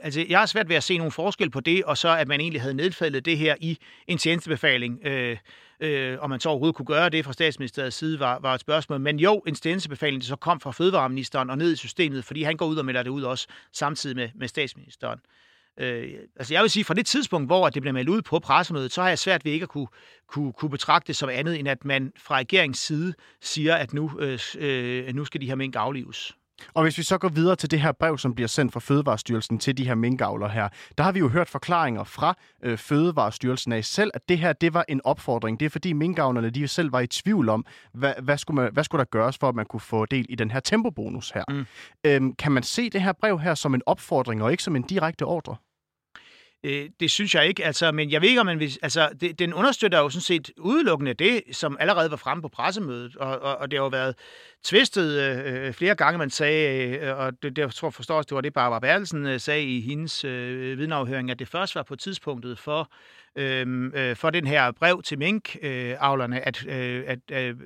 altså, 0.02 0.24
jeg 0.28 0.38
har 0.38 0.46
svært 0.46 0.68
ved 0.68 0.76
at 0.76 0.84
se 0.84 0.98
nogen 0.98 1.12
forskel 1.12 1.50
på 1.50 1.60
det, 1.60 1.84
og 1.84 1.98
så 1.98 2.16
at 2.16 2.28
man 2.28 2.40
egentlig 2.40 2.60
havde 2.60 2.74
nedfældet 2.74 3.24
det 3.24 3.38
her 3.38 3.54
i 3.60 3.78
en 4.06 4.18
tjenestebefaling. 4.18 5.06
Øh, 5.06 5.36
øh, 5.80 6.18
om 6.20 6.30
man 6.30 6.40
så 6.40 6.48
overhovedet 6.48 6.76
kunne 6.76 6.86
gøre 6.86 7.08
det 7.08 7.24
fra 7.24 7.32
statsministeriets 7.32 7.96
side, 7.96 8.20
var, 8.20 8.38
var 8.38 8.54
et 8.54 8.60
spørgsmål. 8.60 9.00
Men 9.00 9.18
jo, 9.18 9.38
en 9.46 9.54
stændelsebefaling, 9.54 10.22
der 10.22 10.26
så 10.26 10.36
kom 10.36 10.60
fra 10.60 10.70
fødevareministeren 10.70 11.50
og 11.50 11.58
ned 11.58 11.72
i 11.72 11.76
systemet, 11.76 12.24
fordi 12.24 12.42
han 12.42 12.56
går 12.56 12.66
ud 12.66 12.76
og 12.76 12.84
melder 12.84 13.02
det 13.02 13.10
ud 13.10 13.22
også 13.22 13.46
samtidig 13.72 14.16
med, 14.16 14.28
med 14.34 14.48
statsministeren. 14.48 15.18
Øh, 15.80 16.08
altså 16.36 16.54
jeg 16.54 16.62
vil 16.62 16.70
sige, 16.70 16.84
fra 16.84 16.94
det 16.94 17.06
tidspunkt, 17.06 17.48
hvor 17.48 17.68
det 17.68 17.82
blev 17.82 17.94
meldt 17.94 18.08
ud 18.08 18.22
på 18.22 18.38
pressemødet, 18.38 18.92
så 18.92 19.02
har 19.02 19.08
jeg 19.08 19.18
svært 19.18 19.44
ved 19.44 19.52
ikke 19.52 19.62
at 19.62 19.68
kunne, 19.68 19.86
kunne, 20.26 20.52
kunne 20.52 20.70
betragte 20.70 21.06
det 21.06 21.16
som 21.16 21.28
andet, 21.28 21.58
end 21.58 21.68
at 21.68 21.84
man 21.84 22.12
fra 22.18 22.36
regeringens 22.36 22.78
side 22.78 23.14
siger, 23.40 23.74
at 23.74 23.92
nu, 23.92 24.10
øh, 24.18 24.38
øh 24.58 25.14
nu 25.14 25.24
skal 25.24 25.40
de 25.40 25.46
her 25.46 25.54
mink 25.54 25.76
aflives. 25.76 26.36
Og 26.74 26.82
hvis 26.82 26.98
vi 26.98 27.02
så 27.02 27.18
går 27.18 27.28
videre 27.28 27.56
til 27.56 27.70
det 27.70 27.80
her 27.80 27.92
brev, 27.92 28.18
som 28.18 28.34
bliver 28.34 28.48
sendt 28.48 28.72
fra 28.72 28.80
Fødevarestyrelsen 28.80 29.58
til 29.58 29.78
de 29.78 29.86
her 29.86 29.94
minkavler 29.94 30.48
her, 30.48 30.68
der 30.98 31.04
har 31.04 31.12
vi 31.12 31.18
jo 31.18 31.28
hørt 31.28 31.48
forklaringer 31.48 32.04
fra 32.04 32.36
øh, 32.62 32.78
Fødevarestyrelsen 32.78 33.72
af 33.72 33.84
selv, 33.84 34.10
at 34.14 34.28
det 34.28 34.38
her 34.38 34.52
det 34.52 34.74
var 34.74 34.84
en 34.88 35.00
opfordring. 35.04 35.60
Det 35.60 35.66
er 35.66 35.70
fordi 35.70 35.92
minkavlerne 35.92 36.50
de 36.50 36.68
selv 36.68 36.92
var 36.92 37.00
i 37.00 37.06
tvivl 37.06 37.48
om, 37.48 37.66
hvad, 37.92 38.14
hvad, 38.22 38.38
skulle 38.38 38.62
man, 38.62 38.72
hvad 38.72 38.84
skulle 38.84 39.00
der 39.00 39.10
gøres 39.10 39.38
for, 39.38 39.48
at 39.48 39.54
man 39.54 39.66
kunne 39.66 39.80
få 39.80 40.06
del 40.06 40.26
i 40.28 40.34
den 40.34 40.50
her 40.50 40.60
tempobonus 40.60 41.30
her. 41.30 41.44
Mm. 41.48 41.66
Øhm, 42.04 42.34
kan 42.34 42.52
man 42.52 42.62
se 42.62 42.90
det 42.90 43.02
her 43.02 43.12
brev 43.12 43.38
her 43.38 43.54
som 43.54 43.74
en 43.74 43.82
opfordring 43.86 44.42
og 44.42 44.50
ikke 44.50 44.62
som 44.62 44.76
en 44.76 44.82
direkte 44.82 45.22
ordre? 45.22 45.56
Øh, 46.64 46.88
det 47.00 47.10
synes 47.10 47.34
jeg 47.34 47.46
ikke, 47.48 47.64
altså, 47.64 47.92
men 47.92 48.10
jeg 48.10 48.22
ved 48.22 48.28
ikke, 48.28 48.40
om 48.40 48.46
man 48.46 48.60
vil, 48.60 48.78
altså, 48.82 49.08
det, 49.20 49.38
den 49.38 49.54
understøtter 49.54 49.98
jo 49.98 50.08
sådan 50.08 50.22
set 50.22 50.50
udelukkende 50.58 51.14
det, 51.14 51.42
som 51.52 51.76
allerede 51.80 52.10
var 52.10 52.16
fremme 52.16 52.42
på 52.42 52.48
pressemødet, 52.48 53.16
og, 53.16 53.38
og, 53.38 53.56
og 53.56 53.70
det 53.70 53.78
har 53.78 53.84
jo 53.84 53.88
været 53.88 54.14
tvistet 54.64 55.20
øh, 55.20 55.66
øh 55.66 55.72
flere 55.72 55.94
gange, 55.94 56.18
man 56.18 56.30
sagde, 56.30 56.98
øh, 56.98 57.18
og 57.18 57.42
det, 57.42 57.56
det 57.56 57.62
jeg 57.62 57.74
tror 57.74 57.90
forstås, 57.90 58.26
det 58.26 58.34
var 58.34 58.40
det, 58.40 58.52
Barbara 58.52 58.80
Bertelsen 58.80 59.26
øh, 59.26 59.40
sagde 59.40 59.64
i 59.64 59.80
hendes 59.80 60.24
øh, 60.24 60.78
vidneafhøring, 60.78 61.30
at 61.30 61.38
det 61.38 61.48
først 61.48 61.74
var 61.74 61.82
på 61.82 61.96
tidspunktet 61.96 62.58
for, 62.58 62.90
øh, 63.36 63.90
øh, 63.94 64.16
for 64.16 64.30
den 64.30 64.46
her 64.46 64.72
brev 64.72 65.02
til 65.02 65.18
minkavlerne, 65.18 66.36
øh, 66.36 66.42
at, 66.46 66.66
øh, 66.66 67.04
at 67.06 67.44
øh, 67.44 67.56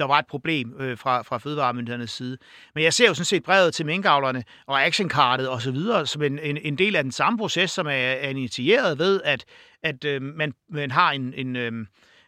der 0.00 0.06
var 0.06 0.18
et 0.18 0.26
problem 0.26 0.74
øh, 0.80 0.98
fra, 0.98 1.22
fra 1.22 1.38
fødevaremyndighedernes 1.38 2.10
side. 2.10 2.38
Men 2.74 2.84
jeg 2.84 2.92
ser 2.92 3.08
jo 3.08 3.14
sådan 3.14 3.24
set 3.24 3.42
brevet 3.42 3.74
til 3.74 3.86
minkavlerne 3.86 4.44
og 4.66 4.84
actionkartet 4.84 5.48
og 5.48 5.62
så 5.62 5.70
videre 5.70 6.06
som 6.06 6.22
en, 6.22 6.38
en, 6.38 6.56
en 6.56 6.78
del 6.78 6.96
af 6.96 7.02
den 7.02 7.12
samme 7.12 7.38
proces, 7.38 7.70
som 7.70 7.86
er, 7.86 7.90
er 7.90 8.28
initieret 8.28 8.98
ved, 8.98 9.20
at, 9.24 9.44
at 9.82 10.04
øh, 10.04 10.22
man, 10.22 10.52
man 10.70 10.90
har 10.90 11.12
en, 11.12 11.34
en, 11.34 11.56
øh, 11.56 11.72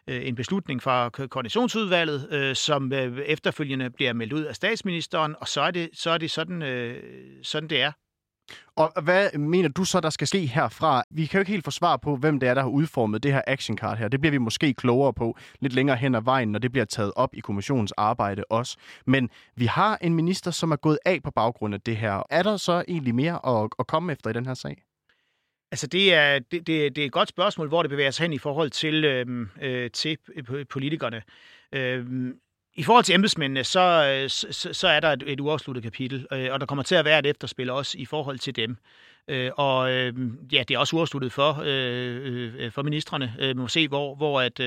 øh 0.07 0.27
en 0.27 0.35
beslutning 0.35 0.81
fra 0.83 1.09
koordinationsudvalget, 1.09 2.27
øh, 2.31 2.55
som 2.55 2.93
øh, 2.93 3.19
efterfølgende 3.19 3.89
bliver 3.89 4.13
meldt 4.13 4.33
ud 4.33 4.43
af 4.43 4.55
statsministeren, 4.55 5.35
og 5.39 5.47
så 5.47 5.61
er 5.61 5.71
det, 5.71 5.89
så 5.93 6.09
er 6.09 6.17
det 6.17 6.31
sådan, 6.31 6.61
øh, 6.61 7.03
sådan, 7.43 7.69
det 7.69 7.81
er. 7.81 7.91
Og 8.75 9.01
hvad 9.03 9.37
mener 9.37 9.69
du 9.69 9.83
så, 9.83 9.99
der 9.99 10.09
skal 10.09 10.27
ske 10.27 10.45
herfra? 10.45 11.03
Vi 11.09 11.25
kan 11.25 11.37
jo 11.37 11.39
ikke 11.39 11.51
helt 11.51 11.65
få 11.65 11.71
svar 11.71 11.97
på, 11.97 12.15
hvem 12.15 12.39
det 12.39 12.49
er, 12.49 12.53
der 12.53 12.61
har 12.61 12.69
udformet 12.69 13.23
det 13.23 13.33
her 13.33 13.41
action 13.47 13.77
card 13.77 13.97
her. 13.97 14.07
Det 14.07 14.19
bliver 14.19 14.31
vi 14.31 14.37
måske 14.37 14.73
klogere 14.73 15.13
på 15.13 15.37
lidt 15.59 15.73
længere 15.73 15.97
hen 15.97 16.15
ad 16.15 16.21
vejen, 16.21 16.51
når 16.51 16.59
det 16.59 16.71
bliver 16.71 16.85
taget 16.85 17.11
op 17.15 17.35
i 17.35 17.39
kommissionens 17.39 17.91
arbejde 17.91 18.43
også. 18.49 18.77
Men 19.05 19.29
vi 19.55 19.65
har 19.65 19.97
en 20.01 20.13
minister, 20.13 20.51
som 20.51 20.71
er 20.71 20.75
gået 20.75 20.99
af 21.05 21.23
på 21.23 21.31
baggrund 21.31 21.73
af 21.73 21.81
det 21.81 21.97
her. 21.97 22.23
Er 22.29 22.43
der 22.43 22.57
så 22.57 22.83
egentlig 22.87 23.15
mere 23.15 23.63
at, 23.63 23.69
at 23.79 23.87
komme 23.87 24.13
efter 24.13 24.29
i 24.29 24.33
den 24.33 24.45
her 24.45 24.53
sag? 24.53 24.83
Altså, 25.71 25.87
det 25.87 26.13
er, 26.13 26.39
det, 26.39 26.67
det, 26.67 26.95
det 26.95 26.97
er 26.97 27.05
et 27.05 27.11
godt 27.11 27.29
spørgsmål, 27.29 27.67
hvor 27.67 27.83
det 27.83 27.89
bevæger 27.89 28.11
sig 28.11 28.23
hen 28.23 28.33
i 28.33 28.37
forhold 28.37 28.69
til, 28.69 29.05
øhm, 29.05 29.49
øh, 29.61 29.91
til 29.91 30.17
politikerne. 30.69 31.21
Øh, 31.71 32.05
i 32.75 32.83
forhold 32.83 33.03
til 33.03 33.15
embedsmændene, 33.15 33.63
så, 33.63 33.79
øh, 33.79 34.29
så, 34.29 34.73
så 34.73 34.87
er 34.87 34.99
der 34.99 35.11
et, 35.11 35.23
et 35.27 35.39
uafsluttet 35.39 35.83
kapitel, 35.83 36.27
øh, 36.33 36.49
og 36.51 36.59
der 36.59 36.65
kommer 36.65 36.83
til 36.83 36.95
at 36.95 37.05
være 37.05 37.19
et 37.19 37.25
efterspil 37.25 37.69
også 37.69 37.97
i 37.97 38.05
forhold 38.05 38.39
til 38.39 38.55
dem. 38.55 38.77
Øh, 39.27 39.51
og 39.57 39.91
øh, 39.91 40.13
ja, 40.51 40.63
det 40.67 40.75
er 40.75 40.77
også 40.77 40.95
uafsluttet 40.95 41.31
for, 41.31 41.61
øh, 41.65 42.53
øh, 42.57 42.71
for 42.71 42.83
ministerne. 42.83 43.33
Vi 43.39 43.53
må 43.53 43.67
se, 43.67 43.87
hvor, 43.87 44.15
hvor 44.15 44.41
at, 44.41 44.57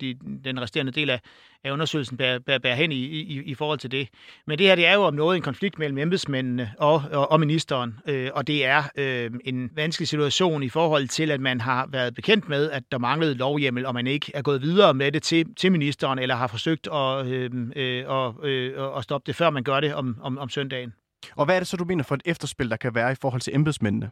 de, 0.00 0.18
den 0.44 0.60
resterende 0.60 0.92
del 0.92 1.10
af, 1.10 1.20
af 1.64 1.72
undersøgelsen 1.72 2.16
bærer, 2.16 2.38
bærer, 2.38 2.58
bærer 2.58 2.74
hen 2.74 2.92
i, 2.92 2.96
i, 2.96 3.42
i 3.42 3.54
forhold 3.54 3.78
til 3.78 3.90
det. 3.90 4.08
Men 4.46 4.58
det 4.58 4.66
her 4.66 4.74
det 4.74 4.86
er 4.86 4.94
jo 4.94 5.02
om 5.02 5.14
noget 5.14 5.36
en 5.36 5.42
konflikt 5.42 5.78
mellem 5.78 5.98
embedsmændene 5.98 6.72
og, 6.78 7.02
og, 7.12 7.30
og 7.30 7.40
ministeren, 7.40 7.98
øh, 8.06 8.30
og 8.34 8.46
det 8.46 8.66
er 8.66 8.82
øh, 8.96 9.30
en 9.44 9.70
vanskelig 9.74 10.08
situation 10.08 10.62
i 10.62 10.68
forhold 10.68 11.08
til, 11.08 11.30
at 11.30 11.40
man 11.40 11.60
har 11.60 11.88
været 11.90 12.14
bekendt 12.14 12.48
med, 12.48 12.70
at 12.70 12.82
der 12.92 12.98
manglede 12.98 13.34
lovhjemmel, 13.34 13.86
og 13.86 13.94
man 13.94 14.06
ikke 14.06 14.32
er 14.34 14.42
gået 14.42 14.62
videre 14.62 14.94
med 14.94 15.12
det 15.12 15.22
til, 15.22 15.54
til 15.54 15.72
ministeren, 15.72 16.18
eller 16.18 16.34
har 16.34 16.46
forsøgt 16.46 16.88
at, 16.92 17.26
øh, 17.26 17.50
øh, 17.76 18.04
og, 18.06 18.48
øh, 18.48 18.96
at 18.98 19.04
stoppe 19.04 19.26
det, 19.26 19.36
før 19.36 19.50
man 19.50 19.64
gør 19.64 19.80
det 19.80 19.94
om, 19.94 20.18
om, 20.22 20.38
om 20.38 20.48
søndagen. 20.48 20.92
Og 21.36 21.44
hvad 21.44 21.54
er 21.54 21.60
det 21.60 21.68
så, 21.68 21.76
du 21.76 21.84
mener 21.84 22.04
for 22.04 22.14
et 22.14 22.22
efterspil, 22.24 22.70
der 22.70 22.76
kan 22.76 22.94
være 22.94 23.12
i 23.12 23.16
forhold 23.20 23.40
til 23.40 23.54
embedsmændene? 23.54 24.10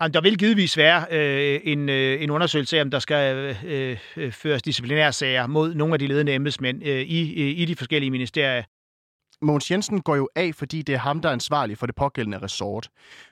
Der 0.00 0.20
vil 0.20 0.38
givetvis 0.38 0.76
være 0.76 1.04
øh, 1.10 1.60
en, 1.64 1.88
øh, 1.88 2.22
en 2.22 2.30
undersøgelse 2.30 2.78
af, 2.78 2.82
om 2.82 2.90
der 2.90 2.98
skal 2.98 3.56
øh, 3.64 3.98
øh, 4.16 4.32
føres 4.32 4.62
disciplinærsager 4.62 5.46
mod 5.46 5.74
nogle 5.74 5.94
af 5.94 5.98
de 5.98 6.06
ledende 6.06 6.34
embedsmænd 6.34 6.82
øh, 6.86 7.00
i, 7.00 7.52
i 7.52 7.64
de 7.64 7.76
forskellige 7.76 8.10
ministerier. 8.10 8.62
Mogens 9.42 9.70
Jensen 9.70 10.00
går 10.00 10.16
jo 10.16 10.28
af, 10.36 10.54
fordi 10.54 10.82
det 10.82 10.94
er 10.94 10.98
ham, 10.98 11.20
der 11.20 11.28
er 11.28 11.32
ansvarlig 11.32 11.78
for 11.78 11.86
det 11.86 11.94
pågældende 11.94 12.38
resort. 12.38 12.88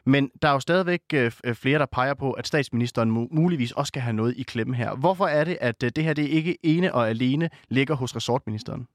Men 0.06 0.30
der 0.42 0.48
er 0.48 0.52
jo 0.52 0.60
stadigvæk 0.60 1.00
øh, 1.14 1.32
øh 1.44 1.54
flere, 1.54 1.78
der 1.78 1.86
peger 1.86 2.14
på, 2.14 2.32
at 2.32 2.46
statsministeren 2.46 3.10
muligvis 3.10 3.72
også 3.72 3.88
skal 3.88 4.02
have 4.02 4.12
noget 4.12 4.34
i 4.36 4.42
klemme 4.42 4.76
her. 4.76 4.94
Hvorfor 4.94 5.26
er 5.26 5.44
det, 5.44 5.58
at 5.60 5.82
øh, 5.82 5.90
det 5.96 6.04
her 6.04 6.12
det 6.12 6.28
ikke 6.28 6.56
ene 6.62 6.94
og 6.94 7.08
alene 7.08 7.50
ligger 7.68 7.94
hos 7.94 8.16
resortministeren? 8.16 8.86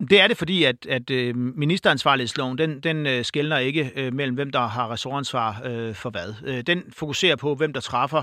Det 0.00 0.20
er 0.20 0.28
det, 0.28 0.36
fordi 0.36 0.64
at, 0.64 0.86
at 0.86 1.10
øh, 1.10 1.36
ministeransvarlighedsloven, 1.36 2.58
den, 2.58 2.80
den 2.80 3.06
øh, 3.06 3.24
skældner 3.24 3.58
ikke 3.58 3.92
øh, 3.96 4.12
mellem, 4.14 4.34
hvem 4.34 4.50
der 4.50 4.66
har 4.66 4.92
ressortansvar 4.92 5.52
for 5.92 6.10
hvad. 6.10 6.62
Den 6.62 6.82
fokuserer 6.92 7.36
på, 7.36 7.54
hvem 7.54 7.72
der 7.72 7.80
træffer 7.80 8.22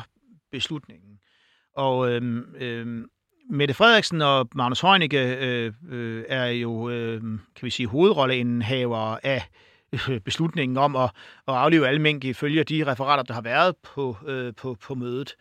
beslutningen. 0.51 1.19
Og 1.75 2.11
øhm, 2.11 2.55
øhm, 2.55 3.05
Mette 3.49 3.73
Frederiksen 3.73 4.21
og 4.21 4.49
Magnus 4.55 4.81
Heunicke 4.81 5.35
øh, 5.35 5.73
øh, 5.89 6.23
er 6.27 6.45
jo, 6.45 6.89
øh, 6.89 7.21
kan 7.55 7.65
vi 7.65 7.69
sige, 7.69 7.87
hovedrolleindehaver 7.87 9.17
af 9.23 9.43
beslutningen 10.25 10.77
om 10.77 10.95
at, 10.95 11.09
at 11.47 11.53
aflive 11.53 11.87
alle 11.87 12.01
mink 12.01 12.23
ifølge 12.23 12.63
de 12.63 12.91
referater, 12.91 13.23
der 13.23 13.33
har 13.33 13.41
været 13.41 13.75
på, 13.83 14.17
øh, 14.27 14.53
på, 14.55 14.77
på 14.81 14.95
mødet. 14.95 15.35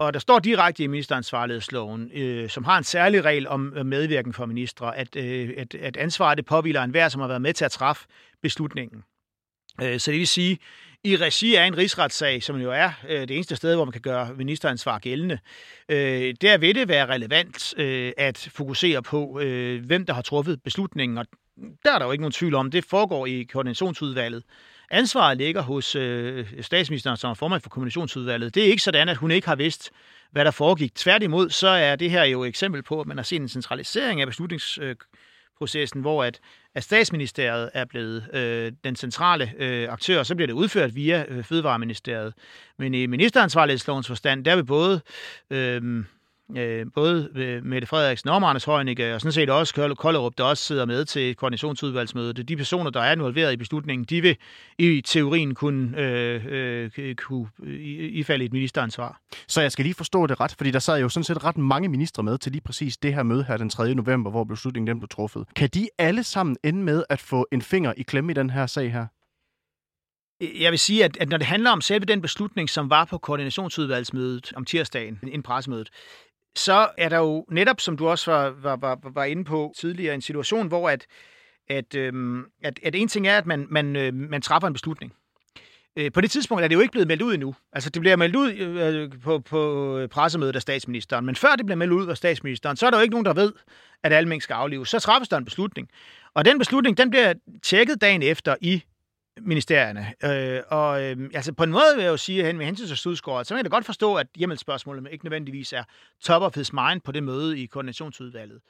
Og 0.00 0.12
der 0.14 0.18
står 0.18 0.38
direkte 0.38 0.82
i 0.82 0.86
ministeransvarlighedsloven, 0.86 2.10
øh, 2.14 2.50
som 2.50 2.64
har 2.64 2.78
en 2.78 2.84
særlig 2.84 3.24
regel 3.24 3.48
om 3.48 3.72
øh, 3.76 3.86
medvirken 3.86 4.32
for 4.32 4.46
ministre, 4.46 4.96
at, 4.96 5.16
øh, 5.16 5.54
at, 5.56 5.74
at 5.74 5.96
ansvaret 5.96 6.38
det 6.38 6.46
påviler 6.46 6.82
enhver, 6.82 7.08
som 7.08 7.20
har 7.20 7.28
været 7.28 7.42
med 7.42 7.52
til 7.52 7.64
at 7.64 7.70
træffe 7.70 8.06
beslutningen. 8.42 9.02
Øh, 9.82 10.00
så 10.00 10.10
det 10.10 10.18
vil 10.18 10.26
sige, 10.26 10.58
i 11.04 11.16
regi 11.16 11.54
af 11.54 11.64
en 11.66 11.76
rigsretssag, 11.76 12.42
som 12.42 12.56
jo 12.56 12.70
er 12.72 12.90
øh, 13.08 13.20
det 13.20 13.30
eneste 13.30 13.56
sted, 13.56 13.74
hvor 13.74 13.84
man 13.84 13.92
kan 13.92 14.00
gøre 14.00 14.34
ministeransvar 14.34 14.98
gældende, 14.98 15.38
øh, 15.88 16.34
der 16.40 16.58
vil 16.58 16.74
det 16.74 16.88
være 16.88 17.06
relevant 17.06 17.74
øh, 17.78 18.12
at 18.16 18.48
fokusere 18.54 19.02
på, 19.02 19.40
øh, 19.40 19.84
hvem 19.84 20.06
der 20.06 20.12
har 20.14 20.22
truffet 20.22 20.62
beslutningen. 20.62 21.18
Og 21.18 21.26
der 21.84 21.94
er 21.94 21.98
der 21.98 22.06
jo 22.06 22.12
ikke 22.12 22.22
nogen 22.22 22.32
tvivl 22.32 22.54
om, 22.54 22.70
det 22.70 22.84
foregår 22.84 23.26
i 23.26 23.42
koordinationsudvalget. 23.42 24.42
Ansvaret 24.90 25.38
ligger 25.38 25.62
hos 25.62 25.94
øh, 25.96 26.46
statsministeren, 26.60 27.16
som 27.16 27.30
er 27.30 27.34
formand 27.34 27.62
for 27.62 27.70
kommunikationsudvalget. 27.70 28.54
Det 28.54 28.62
er 28.62 28.66
ikke 28.70 28.82
sådan, 28.82 29.08
at 29.08 29.16
hun 29.16 29.30
ikke 29.30 29.48
har 29.48 29.56
vidst, 29.56 29.90
hvad 30.30 30.44
der 30.44 30.50
foregik. 30.50 30.94
Tværtimod, 30.94 31.50
så 31.50 31.68
er 31.68 31.96
det 31.96 32.10
her 32.10 32.24
jo 32.24 32.42
et 32.44 32.48
eksempel 32.48 32.82
på, 32.82 33.00
at 33.00 33.06
man 33.06 33.16
har 33.16 33.24
set 33.24 33.40
en 33.40 33.48
centralisering 33.48 34.20
af 34.20 34.26
beslutningsprocessen, 34.26 36.00
hvor 36.00 36.24
at, 36.24 36.40
at 36.74 36.84
statsministeriet 36.84 37.70
er 37.74 37.84
blevet 37.84 38.34
øh, 38.34 38.72
den 38.84 38.96
centrale 38.96 39.52
øh, 39.58 39.92
aktør, 39.92 40.18
og 40.18 40.26
så 40.26 40.34
bliver 40.34 40.46
det 40.46 40.54
udført 40.54 40.94
via 40.94 41.24
øh, 41.28 41.44
Fødevareministeriet. 41.44 42.34
Men 42.78 42.94
i 42.94 43.06
ministeransvarlighedslovens 43.06 44.06
forstand, 44.06 44.44
der 44.44 44.56
vil 44.56 44.64
både 44.64 45.00
øh, 45.50 46.04
øh, 46.56 46.86
både 46.94 47.60
Mette 47.64 47.86
Frederiksen 47.86 48.30
og 48.30 48.40
Marnes 48.40 48.64
Højnække, 48.64 49.14
og 49.14 49.20
sådan 49.20 49.32
set 49.32 49.50
også 49.50 49.94
Kollerup, 49.98 50.32
der 50.38 50.44
også 50.44 50.64
sidder 50.64 50.84
med 50.84 51.04
til 51.04 51.34
koordinationsudvalgsmødet. 51.34 52.48
De 52.48 52.56
personer, 52.56 52.90
der 52.90 53.00
er 53.00 53.12
involveret 53.12 53.52
i 53.52 53.56
beslutningen, 53.56 54.04
de 54.04 54.20
vil 54.20 54.36
i 54.78 55.00
teorien 55.06 55.54
kunne, 55.54 55.98
øh, 55.98 56.90
øh, 56.98 57.14
kunne 57.14 57.48
ifalde 58.10 58.44
et 58.44 58.52
ministeransvar. 58.52 59.20
Så 59.48 59.60
jeg 59.60 59.72
skal 59.72 59.82
lige 59.82 59.94
forstå 59.94 60.26
det 60.26 60.40
ret, 60.40 60.54
fordi 60.56 60.70
der 60.70 60.78
sad 60.78 61.00
jo 61.00 61.08
sådan 61.08 61.24
set 61.24 61.44
ret 61.44 61.58
mange 61.58 61.88
ministre 61.88 62.22
med 62.22 62.38
til 62.38 62.52
lige 62.52 62.62
præcis 62.62 62.96
det 62.96 63.14
her 63.14 63.22
møde 63.22 63.44
her 63.44 63.56
den 63.56 63.70
3. 63.70 63.94
november, 63.94 64.30
hvor 64.30 64.44
beslutningen 64.44 64.86
den 64.86 65.00
blev 65.00 65.08
truffet. 65.08 65.44
Kan 65.56 65.68
de 65.68 65.88
alle 65.98 66.22
sammen 66.22 66.56
ende 66.64 66.82
med 66.82 67.04
at 67.08 67.20
få 67.20 67.46
en 67.52 67.62
finger 67.62 67.92
i 67.96 68.02
klemme 68.02 68.32
i 68.32 68.34
den 68.34 68.50
her 68.50 68.66
sag 68.66 68.92
her? 68.92 69.06
Jeg 70.40 70.70
vil 70.70 70.78
sige, 70.78 71.04
at, 71.04 71.16
at 71.20 71.28
når 71.28 71.36
det 71.36 71.46
handler 71.46 71.70
om 71.70 71.80
selve 71.80 72.04
den 72.04 72.22
beslutning, 72.22 72.70
som 72.70 72.90
var 72.90 73.04
på 73.04 73.18
koordinationsudvalgsmødet 73.18 74.52
om 74.56 74.64
tirsdagen, 74.64 75.18
en 75.32 75.42
pressemødet, 75.42 75.90
så 76.56 76.88
er 76.98 77.08
der 77.08 77.18
jo 77.18 77.46
netop, 77.50 77.80
som 77.80 77.96
du 77.96 78.08
også 78.08 78.30
var, 78.30 78.50
var, 78.50 78.76
var, 78.76 78.98
var 79.14 79.24
inde 79.24 79.44
på 79.44 79.72
tidligere, 79.78 80.14
en 80.14 80.22
situation, 80.22 80.68
hvor 80.68 80.90
at, 80.90 81.06
at, 81.68 81.94
øhm, 81.94 82.44
at, 82.62 82.80
at 82.82 82.94
en 82.94 83.08
ting 83.08 83.26
er, 83.26 83.38
at 83.38 83.46
man, 83.46 83.66
man, 83.70 83.96
øh, 83.96 84.14
man 84.14 84.42
træffer 84.42 84.66
en 84.66 84.72
beslutning. 84.72 85.12
Øh, 85.96 86.12
på 86.12 86.20
det 86.20 86.30
tidspunkt 86.30 86.64
er 86.64 86.68
det 86.68 86.74
jo 86.74 86.80
ikke 86.80 86.92
blevet 86.92 87.08
meldt 87.08 87.22
ud 87.22 87.34
endnu. 87.34 87.54
Altså, 87.72 87.90
det 87.90 88.00
bliver 88.00 88.16
meldt 88.16 88.36
ud 88.36 88.52
øh, 88.52 89.20
på, 89.22 89.38
på 89.38 89.98
øh, 89.98 90.08
pressemødet 90.08 90.56
af 90.56 90.62
statsministeren. 90.62 91.26
Men 91.26 91.36
før 91.36 91.56
det 91.56 91.66
bliver 91.66 91.76
meldt 91.76 91.92
ud 91.92 92.06
af 92.06 92.16
statsministeren, 92.16 92.76
så 92.76 92.86
er 92.86 92.90
der 92.90 92.98
jo 92.98 93.02
ikke 93.02 93.12
nogen, 93.12 93.24
der 93.24 93.34
ved, 93.34 93.52
at 94.02 94.12
alle 94.12 94.40
skal 94.40 94.54
aflives. 94.54 94.88
Så 94.88 94.98
træffes 94.98 95.28
der 95.28 95.36
en 95.36 95.44
beslutning. 95.44 95.88
Og 96.34 96.44
den 96.44 96.58
beslutning, 96.58 96.96
den 96.96 97.10
bliver 97.10 97.34
tjekket 97.62 98.00
dagen 98.00 98.22
efter 98.22 98.56
i 98.60 98.82
ministerierne. 99.42 100.14
Øh, 100.24 100.62
og 100.68 101.02
øh, 101.02 101.30
altså 101.34 101.52
på 101.52 101.64
en 101.64 101.70
måde 101.70 101.96
vil 101.96 102.02
jeg 102.02 102.10
jo 102.10 102.16
sige, 102.16 102.44
hen 102.44 102.56
med 102.56 102.66
hensyn 102.66 102.86
til 102.86 102.96
Studsgaard, 102.96 103.44
så 103.44 103.54
kan 103.54 103.56
jeg 103.56 103.64
da 103.64 103.76
godt 103.76 103.84
forstå, 103.84 104.14
at 104.14 104.26
hjemmelsspørgsmålet 104.36 105.08
ikke 105.12 105.24
nødvendigvis 105.24 105.72
er 105.72 105.82
top 106.20 106.42
of 106.42 106.54
his 106.54 106.72
mind 106.72 107.00
på 107.00 107.12
det 107.12 107.22
møde 107.22 107.58
i 107.58 107.66
koordinationsudvalget. 107.66 108.60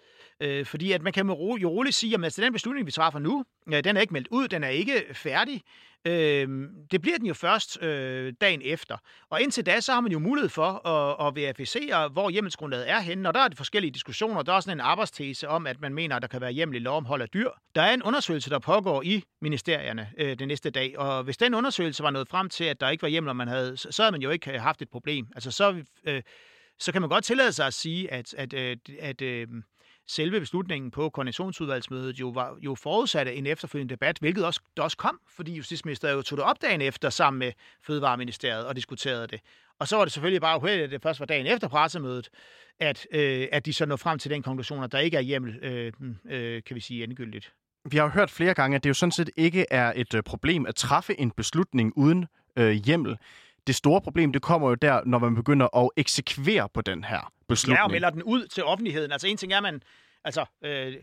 Øh, 0.40 0.66
fordi 0.66 0.92
at 0.92 1.02
man 1.02 1.12
kan 1.12 1.26
jo 1.26 1.68
roligt 1.68 1.94
sige, 1.94 2.14
at 2.14 2.24
altså, 2.24 2.42
den 2.42 2.52
beslutning, 2.52 2.86
vi 2.86 2.92
træffer 2.92 3.18
nu, 3.18 3.44
øh, 3.72 3.84
den 3.84 3.96
er 3.96 4.00
ikke 4.00 4.12
meldt 4.12 4.28
ud, 4.30 4.48
den 4.48 4.64
er 4.64 4.68
ikke 4.68 5.04
færdig. 5.12 5.62
Øh, 6.04 6.48
det 6.90 7.02
bliver 7.02 7.18
den 7.18 7.26
jo 7.26 7.34
først 7.34 7.82
øh, 7.82 8.32
dagen 8.40 8.62
efter. 8.64 8.96
Og 9.30 9.42
indtil 9.42 9.66
da, 9.66 9.80
så 9.80 9.92
har 9.92 10.00
man 10.00 10.12
jo 10.12 10.18
mulighed 10.18 10.48
for 10.48 10.86
at, 10.88 11.26
at 11.26 11.36
verificere, 11.36 12.08
hvor 12.08 12.30
hjemmelsgrundlaget 12.30 12.90
er 12.90 13.00
henne. 13.00 13.28
Og 13.28 13.34
der 13.34 13.40
er 13.40 13.48
de 13.48 13.56
forskellige 13.56 13.90
diskussioner. 13.90 14.42
Der 14.42 14.52
er 14.52 14.56
også 14.56 14.70
en 14.70 14.80
arbejdstese 14.80 15.48
om, 15.48 15.66
at 15.66 15.80
man 15.80 15.94
mener, 15.94 16.16
at 16.16 16.22
der 16.22 16.28
kan 16.28 16.40
være 16.40 16.52
hjemmel 16.52 16.76
i 16.76 16.78
lov 16.78 16.96
om 16.96 17.04
hold 17.04 17.22
af 17.22 17.28
dyr. 17.28 17.50
Der 17.74 17.82
er 17.82 17.94
en 17.94 18.02
undersøgelse, 18.02 18.50
der 18.50 18.58
pågår 18.58 19.02
i 19.02 19.22
ministerierne 19.40 20.10
øh, 20.18 20.38
den 20.38 20.48
næste 20.48 20.70
dag. 20.70 20.98
Og 20.98 21.22
hvis 21.22 21.36
den 21.36 21.54
undersøgelse 21.54 22.02
var 22.02 22.10
nået 22.10 22.28
frem 22.28 22.48
til, 22.48 22.64
at 22.64 22.80
der 22.80 22.88
ikke 22.90 23.02
var 23.02 23.08
hjemmel, 23.08 23.34
man 23.34 23.48
havde, 23.48 23.76
så, 23.76 23.88
så 23.92 24.02
havde 24.02 24.12
man 24.12 24.22
jo 24.22 24.30
ikke 24.30 24.52
øh, 24.52 24.60
haft 24.60 24.82
et 24.82 24.88
problem. 24.90 25.26
Altså 25.34 25.50
så... 25.50 25.82
Øh, 26.04 26.22
så 26.78 26.92
kan 26.92 27.02
man 27.02 27.10
godt 27.10 27.24
tillade 27.24 27.52
sig 27.52 27.66
at 27.66 27.74
sige, 27.74 28.12
at, 28.12 28.34
at, 28.34 28.52
øh, 28.52 28.76
at, 29.00 29.22
at, 29.22 29.22
at 29.22 29.48
selve 30.10 30.40
beslutningen 30.40 30.90
på 30.90 31.10
koordinationsudvalgsmødet 31.10 32.20
jo, 32.20 32.28
var, 32.28 32.56
jo 32.60 32.74
forudsatte 32.74 33.34
en 33.34 33.46
efterfølgende 33.46 33.94
debat, 33.94 34.18
hvilket 34.18 34.44
også, 34.44 34.60
der 34.76 34.82
også 34.82 34.96
kom, 34.96 35.20
fordi 35.36 35.54
justitsministeriet 35.54 36.16
jo 36.16 36.22
tog 36.22 36.38
det 36.38 36.44
op 36.44 36.62
dagen 36.62 36.80
efter 36.80 37.10
sammen 37.10 37.38
med 37.38 37.52
Fødevareministeriet 37.86 38.66
og 38.66 38.76
diskuterede 38.76 39.26
det. 39.26 39.40
Og 39.78 39.88
så 39.88 39.96
var 39.96 40.04
det 40.04 40.12
selvfølgelig 40.12 40.40
bare 40.40 40.62
uheldigt, 40.62 40.84
at 40.84 40.90
det 40.90 41.02
først 41.02 41.20
var 41.20 41.26
dagen 41.26 41.46
efter 41.46 41.68
pressemødet, 41.68 42.28
at, 42.80 43.06
øh, 43.12 43.48
at 43.52 43.66
de 43.66 43.72
så 43.72 43.86
nåede 43.86 43.98
frem 43.98 44.18
til 44.18 44.30
den 44.30 44.42
konklusion, 44.42 44.84
at 44.84 44.92
der 44.92 44.98
ikke 44.98 45.16
er 45.16 45.20
hjemmel, 45.20 45.64
øh, 45.64 45.92
hmm, 45.98 46.16
øh, 46.30 46.62
kan 46.62 46.74
vi 46.74 46.80
sige, 46.80 47.04
endegyldigt. 47.04 47.52
Vi 47.90 47.96
har 47.96 48.04
jo 48.04 48.10
hørt 48.10 48.30
flere 48.30 48.54
gange, 48.54 48.74
at 48.74 48.84
det 48.84 48.88
jo 48.88 48.94
sådan 48.94 49.12
set 49.12 49.30
ikke 49.36 49.66
er 49.70 49.92
et 49.96 50.14
øh, 50.14 50.22
problem 50.22 50.66
at 50.66 50.74
træffe 50.74 51.20
en 51.20 51.30
beslutning 51.30 51.92
uden 51.96 52.26
øh, 52.56 52.70
hjemmel. 52.70 53.16
Det 53.66 53.74
store 53.74 54.00
problem, 54.00 54.32
det 54.32 54.42
kommer 54.42 54.68
jo 54.68 54.74
der, 54.74 55.00
når 55.06 55.18
man 55.18 55.34
begynder 55.34 55.76
at 55.76 55.90
eksekvere 55.96 56.68
på 56.74 56.80
den 56.80 57.04
her 57.04 57.32
beslutning. 57.50 57.78
Ja, 57.78 57.84
og 57.84 57.90
melder 57.90 58.10
den 58.10 58.22
ud 58.22 58.46
til 58.46 58.64
offentligheden. 58.64 59.12
Altså 59.12 59.26
en 59.26 59.36
ting 59.36 59.52
er, 59.52 59.60
man... 59.60 59.82
Altså, 60.24 60.44
øh, 60.64 60.94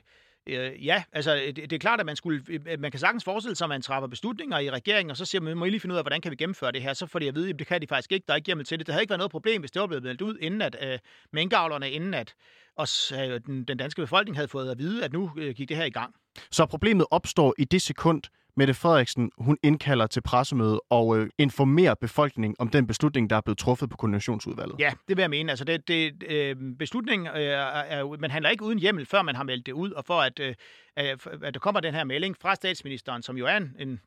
øh, 0.47 0.85
ja, 0.85 1.03
altså 1.13 1.35
det, 1.35 1.55
det 1.55 1.73
er 1.73 1.79
klart, 1.79 1.99
at 1.99 2.05
man, 2.05 2.15
skulle, 2.15 2.43
øh, 2.49 2.79
man 2.79 2.91
kan 2.91 2.99
sagtens 2.99 3.23
forestille 3.23 3.55
sig, 3.55 3.65
at 3.65 3.69
man 3.69 3.81
træffer 3.81 4.07
beslutninger 4.07 4.59
i 4.59 4.71
regeringen, 4.71 5.11
og 5.11 5.17
så 5.17 5.25
siger 5.25 5.41
man, 5.41 5.57
må 5.57 5.65
I 5.65 5.69
lige 5.69 5.79
finde 5.79 5.93
ud 5.93 5.97
af, 5.97 6.03
hvordan 6.03 6.21
kan 6.21 6.31
vi 6.31 6.35
gennemføre 6.35 6.71
det 6.71 6.81
her? 6.81 6.93
Så 6.93 7.05
får 7.05 7.19
de 7.19 7.27
at 7.27 7.35
vide, 7.35 7.49
at 7.49 7.59
det 7.59 7.67
kan 7.67 7.81
de 7.81 7.87
faktisk 7.87 8.11
ikke, 8.11 8.25
der 8.27 8.33
er 8.33 8.35
ikke 8.35 8.45
hjemmel 8.45 8.65
til 8.65 8.79
det. 8.79 8.87
Det 8.87 8.93
havde 8.93 9.03
ikke 9.03 9.11
været 9.11 9.19
noget 9.19 9.31
problem, 9.31 9.61
hvis 9.61 9.71
det 9.71 9.79
var 9.79 9.87
blevet 9.87 10.03
meldt 10.03 10.21
ud, 10.21 10.37
inden 10.41 10.61
at 10.61 10.75
øh, 10.81 10.99
minkavlerne, 11.33 11.91
inden 11.91 12.13
at 12.13 12.35
også, 12.75 13.15
øh, 13.15 13.41
den, 13.45 13.63
den 13.63 13.77
danske 13.77 14.01
befolkning 14.01 14.37
havde 14.37 14.47
fået 14.47 14.71
at 14.71 14.77
vide, 14.77 15.05
at 15.05 15.13
nu 15.13 15.31
øh, 15.37 15.55
gik 15.55 15.69
det 15.69 15.77
her 15.77 15.85
i 15.85 15.89
gang. 15.89 16.15
Så 16.51 16.65
problemet 16.65 17.05
opstår 17.11 17.55
i 17.57 17.63
det 17.63 17.81
sekund, 17.81 18.21
Mette 18.57 18.73
Frederiksen 18.73 19.31
hun 19.37 19.57
indkalder 19.63 20.07
til 20.07 20.21
pressemøde 20.21 20.79
og 20.89 21.17
øh, 21.17 21.29
informerer 21.37 21.93
befolkningen 21.93 22.55
om 22.59 22.69
den 22.69 22.87
beslutning, 22.87 23.29
der 23.29 23.35
er 23.35 23.41
blevet 23.41 23.57
truffet 23.57 23.89
på 23.89 23.97
koordinationsudvalget. 23.97 24.75
Ja, 24.79 24.93
det 25.07 25.17
vil 25.17 25.23
jeg 25.23 25.29
mene. 25.29 25.51
Altså, 25.51 25.65
det, 25.65 25.87
det, 25.87 26.23
øh, 26.27 26.55
beslutningen 26.79 27.27
øh, 27.27 27.33
er, 27.35 28.17
man 28.19 28.31
handler 28.31 28.49
ikke 28.49 28.63
uden 28.63 28.79
hjemmel, 28.79 29.05
før 29.05 29.21
man 29.21 29.35
har 29.35 29.43
meldt 29.43 29.65
det 29.65 29.71
ud, 29.71 29.91
og 29.91 30.05
for 30.05 30.21
at, 30.21 30.39
øh, 30.39 30.55
øh 30.99 31.17
at 31.43 31.53
der 31.53 31.59
kommer 31.59 31.81
den 31.81 31.93
her 31.93 32.03
melding 32.03 32.35
fra 32.41 32.55
statsministeren, 32.55 33.23
som 33.23 33.37
jo 33.37 33.45
er 33.45 33.57
en, 33.57 33.75
en 33.79 33.99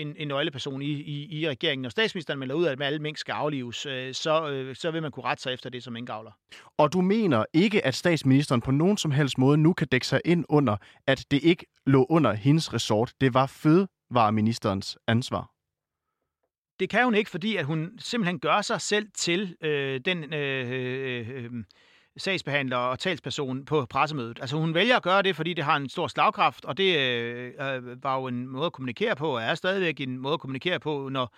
en, 0.00 0.14
en 0.16 0.28
nøgleperson 0.28 0.82
i, 0.82 0.92
i, 0.92 1.40
i 1.40 1.48
regeringen. 1.48 1.82
Når 1.82 1.88
statsministeren 1.88 2.38
melder 2.38 2.54
ud, 2.54 2.66
at 2.66 2.82
alle 2.82 2.98
mink 2.98 3.18
skal 3.18 3.32
aflives, 3.32 3.86
øh, 3.86 4.14
så, 4.14 4.50
øh, 4.50 4.76
så 4.76 4.90
vil 4.90 5.02
man 5.02 5.10
kunne 5.10 5.24
rette 5.24 5.42
sig 5.42 5.52
efter 5.52 5.70
det 5.70 5.82
som 5.82 5.92
minkavler. 5.92 6.30
Og 6.78 6.92
du 6.92 7.00
mener 7.00 7.44
ikke, 7.52 7.86
at 7.86 7.94
statsministeren 7.94 8.60
på 8.60 8.70
nogen 8.70 8.96
som 8.96 9.10
helst 9.10 9.38
måde 9.38 9.58
nu 9.58 9.72
kan 9.72 9.86
dække 9.86 10.06
sig 10.06 10.20
ind 10.24 10.44
under, 10.48 10.76
at 11.06 11.24
det 11.30 11.42
ikke 11.42 11.66
lå 11.86 12.06
under 12.10 12.32
hendes 12.32 12.74
resort. 12.74 13.12
Det 13.20 13.34
var 13.34 13.46
fødevareministerens 13.46 14.98
ansvar. 15.06 15.50
Det 16.80 16.88
kan 16.88 17.04
hun 17.04 17.14
ikke, 17.14 17.30
fordi 17.30 17.56
at 17.56 17.64
hun 17.64 17.98
simpelthen 17.98 18.38
gør 18.38 18.62
sig 18.62 18.80
selv 18.80 19.06
til 19.14 19.56
øh, 19.60 20.00
den 20.04 20.34
øh, 20.34 20.70
øh, 20.70 21.28
øh, 21.28 21.50
sagsbehandler 22.16 22.76
og 22.76 22.98
talsperson 22.98 23.64
på 23.64 23.86
pressemødet. 23.86 24.38
Altså 24.40 24.56
hun 24.56 24.74
vælger 24.74 24.96
at 24.96 25.02
gøre 25.02 25.22
det, 25.22 25.36
fordi 25.36 25.54
det 25.54 25.64
har 25.64 25.76
en 25.76 25.88
stor 25.88 26.06
slagkraft, 26.06 26.64
og 26.64 26.76
det 26.76 26.98
øh, 26.98 27.52
øh 27.60 28.02
var 28.02 28.18
jo 28.18 28.26
en 28.26 28.46
måde 28.46 28.66
at 28.66 28.72
kommunikere 28.72 29.16
på, 29.16 29.34
og 29.34 29.42
er 29.42 29.54
stadigvæk 29.54 30.00
en 30.00 30.18
måde 30.18 30.34
at 30.34 30.40
kommunikere 30.40 30.80
på, 30.80 31.08
når 31.08 31.34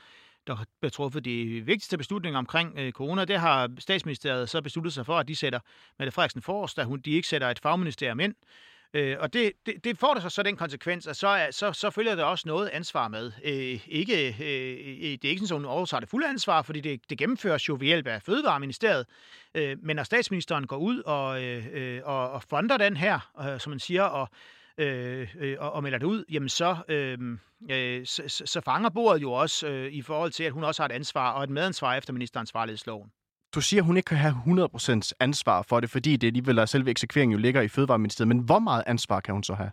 der 0.47 0.65
blev 0.81 0.91
truffet 0.91 1.25
de 1.25 1.61
vigtigste 1.61 1.99
beslutninger 1.99 2.39
omkring 2.39 2.79
øh, 2.79 2.93
corona. 2.93 3.25
Det 3.25 3.39
har 3.39 3.71
statsministeriet 3.79 4.49
så 4.49 4.63
besluttet 4.63 4.93
sig 4.93 5.07
for, 5.07 5.19
at 5.19 5.29
de 5.29 5.37
sætter 5.37 5.61
Mette 5.99 6.13
Frederiksen 6.13 6.43
forrest, 6.43 6.77
da 6.77 6.85
hun, 6.85 7.01
de 7.01 7.11
ikke 7.11 7.29
sætter 7.29 7.51
et 7.51 7.59
fagministerium 7.59 8.21
ind. 8.21 8.35
Øh, 8.95 9.17
og 9.21 9.33
det, 9.33 9.53
det, 9.67 9.85
det 9.85 9.99
får 9.99 10.15
der 10.15 10.21
så, 10.21 10.29
så 10.29 10.43
den 10.43 10.57
konsekvens, 10.57 11.07
at 11.07 11.17
så, 11.17 11.29
er, 11.29 11.51
så, 11.51 11.73
så 11.73 11.91
følger 11.91 12.15
der 12.15 12.25
også 12.25 12.49
noget 12.49 12.69
ansvar 12.69 13.09
med. 13.09 13.33
Øh, 13.45 13.89
ikke, 13.89 14.29
øh, 14.29 14.41
øh 14.41 15.13
det 15.13 15.25
er 15.25 15.29
ikke 15.29 15.47
sådan, 15.47 15.63
at 15.63 15.69
hun 15.69 15.77
overtager 15.77 16.01
det 16.01 16.09
fulde 16.09 16.29
ansvar, 16.29 16.63
fordi 16.63 16.81
det, 16.81 17.11
det 17.11 17.19
gennemføres 17.19 17.69
jo 17.69 17.77
ved 17.81 17.87
hjælp 17.87 18.07
af 18.07 18.23
Fødevareministeriet. 18.23 19.07
Øh, 19.55 19.77
men 19.83 19.97
når 19.97 20.03
statsministeren 20.03 20.67
går 20.67 20.77
ud 20.77 21.03
og, 21.03 21.43
øh, 21.43 21.67
øh 21.73 22.01
og, 22.05 22.31
og 22.31 22.43
fonder 22.43 22.77
den 22.77 22.97
her, 22.97 23.31
øh, 23.41 23.61
som 23.61 23.71
man 23.71 23.79
siger, 23.79 24.03
og, 24.03 24.29
øh, 24.79 25.35
øh, 25.39 25.57
og, 25.61 25.73
og 25.73 25.83
melder 25.83 25.99
det 25.99 26.07
ud, 26.07 26.25
jamen 26.31 26.49
så, 26.49 26.77
øh, 26.89 27.19
øh, 27.71 28.07
så, 28.07 28.43
så 28.47 28.61
fanger 28.61 28.91
bordet 28.91 29.23
jo 29.23 29.33
også 29.33 29.69
øh, 29.69 29.93
i 29.93 30.03
forhold 30.03 30.31
til, 30.31 30.45
at 30.45 30.53
hun 30.53 30.65
også 30.65 30.83
har 30.83 30.89
et 30.89 30.93
ansvar 30.93 31.33
og 31.33 31.45
et 31.45 31.51
medansvar 31.51 31.95
efter 31.95 32.13
ministeransvarlighedsloven. 32.13 33.11
Du 33.55 33.61
siger, 33.61 33.81
at 33.81 33.87
hun 33.87 33.97
ikke 33.97 34.07
kan 34.07 34.17
have 34.17 34.35
100% 34.47 35.13
ansvar 35.21 35.63
for 35.63 35.81
det, 35.81 35.91
fordi 35.91 36.17
det 36.17 36.27
alligevel 36.27 36.59
er 36.59 36.67
selve 36.67 36.91
eksekveringen 36.91 37.33
jo 37.33 37.43
ligger 37.43 37.61
i 37.61 37.69
Fødevareministeriet. 37.69 38.29
Men 38.29 38.39
hvor 38.39 38.59
meget 38.59 38.85
ansvar 38.87 39.21
kan 39.21 39.35
hun 39.35 39.43
så 39.43 39.55
have? 39.55 39.71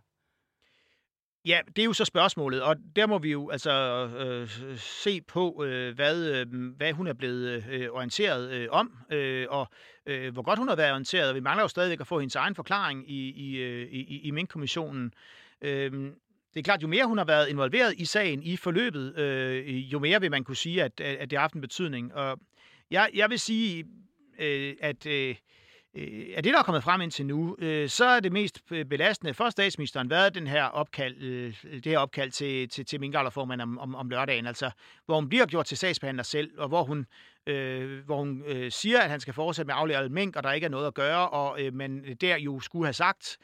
Ja, 1.46 1.60
det 1.76 1.82
er 1.82 1.86
jo 1.86 1.94
så 1.94 2.06
spørgsmålet, 2.06 2.62
og 2.62 2.76
der 2.96 3.08
må 3.08 3.18
vi 3.18 3.32
jo 3.32 3.50
altså 3.50 3.72
øh, 4.08 4.50
se 4.78 5.22
på, 5.22 5.64
øh, 5.64 5.96
hvad, 5.96 6.26
øh, 6.26 6.74
hvad 6.78 6.94
hun 6.94 7.08
er 7.08 7.14
blevet 7.14 7.66
øh, 7.70 7.90
orienteret 7.92 8.52
øh, 8.52 8.68
om, 8.72 8.98
øh, 9.12 9.48
og 9.50 9.68
øh, 10.06 10.34
hvor 10.34 10.42
godt 10.42 10.60
hun 10.60 10.68
har 10.68 10.76
været 10.76 10.92
orienteret. 10.92 11.36
Vi 11.36 11.40
mangler 11.40 11.64
jo 11.64 11.68
stadigvæk 11.68 12.00
at 12.00 12.08
få 12.08 12.20
hendes 12.20 12.36
egen 12.36 12.56
forklaring 12.56 13.12
i, 13.12 13.30
i, 13.30 13.58
øh, 13.58 13.88
i, 13.92 14.20
i 14.20 14.32
Mink-kommissionen. 14.32 15.14
Øh, 15.62 15.92
det 16.54 16.60
er 16.60 16.64
klart, 16.64 16.82
jo 16.82 16.88
mere 16.88 17.06
hun 17.06 17.18
har 17.18 17.26
været 17.26 17.48
involveret 17.48 17.94
i 17.98 18.06
sagen, 18.06 18.44
i 18.44 18.58
forløbet, 18.58 19.20
øh, 19.20 19.94
jo 19.94 20.00
mere 20.00 20.22
vil 20.22 20.32
man 20.32 20.44
kunne 20.44 20.56
sige, 20.56 20.84
at, 20.84 21.02
at 21.02 21.30
det 21.30 21.38
har 21.38 21.44
haft 21.44 21.54
en 21.54 21.62
betydning. 21.62 22.14
Og 22.14 22.40
jeg, 22.92 23.10
jeg 23.14 23.30
vil 23.30 23.40
sige, 23.40 23.86
øh, 24.40 24.76
at, 24.82 25.06
øh, 25.06 25.36
øh, 25.94 26.36
det, 26.36 26.44
der 26.44 26.60
er 26.60 26.64
kommet 26.64 26.84
frem 26.84 27.02
indtil 27.02 27.26
nu, 27.26 27.56
øh, 27.60 27.90
så 27.90 28.06
er 28.06 28.20
det 28.20 28.32
mest 28.32 28.62
belastende 28.90 29.34
for 29.34 29.50
statsministeren 29.50 30.10
været 30.10 30.36
den 30.36 30.48
her 30.48 30.64
opkald, 30.64 31.22
øh, 31.22 31.64
det 31.74 31.86
her 31.86 32.00
opkald 32.00 32.32
til, 32.32 32.70
til, 32.70 32.86
til 32.86 33.00
minkavlerformanden 33.00 33.70
om, 33.70 33.80
om, 33.80 33.96
om 33.96 34.10
lørdagen, 34.10 34.48
altså 34.48 34.72
hvor 35.06 35.16
hun 35.16 35.30
bliver 35.30 35.46
gjort 35.46 35.66
til 35.66 35.78
sagsbehandler 35.78 36.24
selv, 36.24 36.52
og 36.58 36.68
hvor 36.68 36.84
hun, 36.84 37.06
øh, 37.48 38.06
hvor 38.06 38.18
hun 38.18 38.44
øh, 38.48 38.72
siger, 38.72 39.00
at 39.00 39.10
han 39.10 39.20
skal 39.20 39.34
fortsætte 39.34 39.68
med 39.68 39.76
aflæret 39.78 40.12
mink, 40.12 40.36
og 40.36 40.44
der 40.44 40.52
ikke 40.52 40.66
er 40.66 40.70
noget 40.70 40.88
at 40.88 40.94
gøre, 40.94 41.30
og 41.30 41.62
øh, 41.62 41.74
man 41.74 42.18
der 42.22 42.38
jo 42.38 42.60
skulle 42.60 42.86
have 42.86 42.94
sagt, 42.94 43.38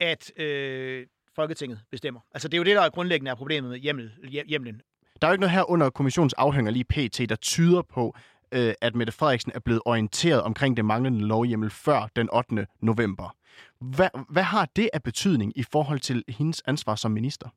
at 0.00 0.40
øh, 0.40 1.06
Folketinget 1.34 1.80
bestemmer. 1.90 2.20
Altså 2.34 2.48
det 2.48 2.54
er 2.54 2.58
jo 2.58 2.64
det, 2.64 2.76
der 2.76 2.82
er 2.82 2.90
grundlæggende 2.90 3.30
er 3.30 3.34
problemet 3.34 3.70
med 3.70 3.78
hjemmel, 3.78 4.10
hjemlen. 4.48 4.80
Der 5.22 5.28
er 5.28 5.30
jo 5.30 5.32
ikke 5.32 5.40
noget 5.40 5.52
her 5.52 5.70
under 5.70 5.90
kommissionens 5.90 6.32
afhænger 6.32 6.70
lige 6.72 6.84
pt., 6.84 7.28
der 7.28 7.36
tyder 7.36 7.82
på, 7.82 8.16
øh, 8.52 8.74
at 8.80 8.94
Mette 8.94 9.12
Frederiksen 9.12 9.52
er 9.54 9.60
blevet 9.60 9.82
orienteret 9.84 10.42
omkring 10.42 10.76
det 10.76 10.84
manglende 10.84 11.26
lovhjemmel 11.26 11.70
før 11.70 12.08
den 12.16 12.28
8. 12.32 12.66
november. 12.80 13.36
Hvad, 13.80 14.08
hvad 14.28 14.42
har 14.42 14.68
det 14.76 14.90
af 14.92 15.02
betydning 15.02 15.52
i 15.56 15.62
forhold 15.72 16.00
til 16.00 16.24
hendes 16.28 16.62
ansvar 16.66 16.94
som 16.94 17.10
minister? 17.10 17.48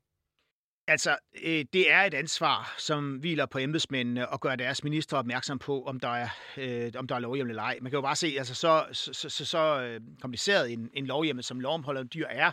Altså, 0.88 1.18
øh, 1.44 1.66
det 1.74 1.92
er 1.92 2.02
et 2.02 2.14
ansvar, 2.14 2.76
som 2.78 3.16
hviler 3.16 3.46
på 3.46 3.58
embedsmændene 3.58 4.34
at 4.34 4.40
gøre 4.40 4.56
deres 4.56 4.84
minister 4.84 5.18
opmærksom 5.18 5.60
på, 5.60 5.84
om 5.84 6.00
der 6.00 6.10
er, 6.10 6.30
øh, 6.58 6.92
om 6.98 7.08
der 7.08 7.16
er 7.16 7.20
lovhjemmel 7.20 7.52
eller 7.52 7.64
ej. 7.64 7.78
Man 7.82 7.92
kan 7.92 7.98
jo 7.98 8.02
bare 8.02 8.16
se, 8.16 8.36
altså 8.38 8.56
så, 8.56 8.86
så, 8.92 9.30
så, 9.30 9.46
så 9.46 9.82
øh, 9.82 10.02
kompliceret 10.22 10.74
en, 10.74 10.90
en 10.94 11.06
lovhjemmel, 11.06 11.44
som 11.44 11.60
lov 11.60 11.74
om 11.74 12.08
dyr 12.14 12.26
er, 12.30 12.52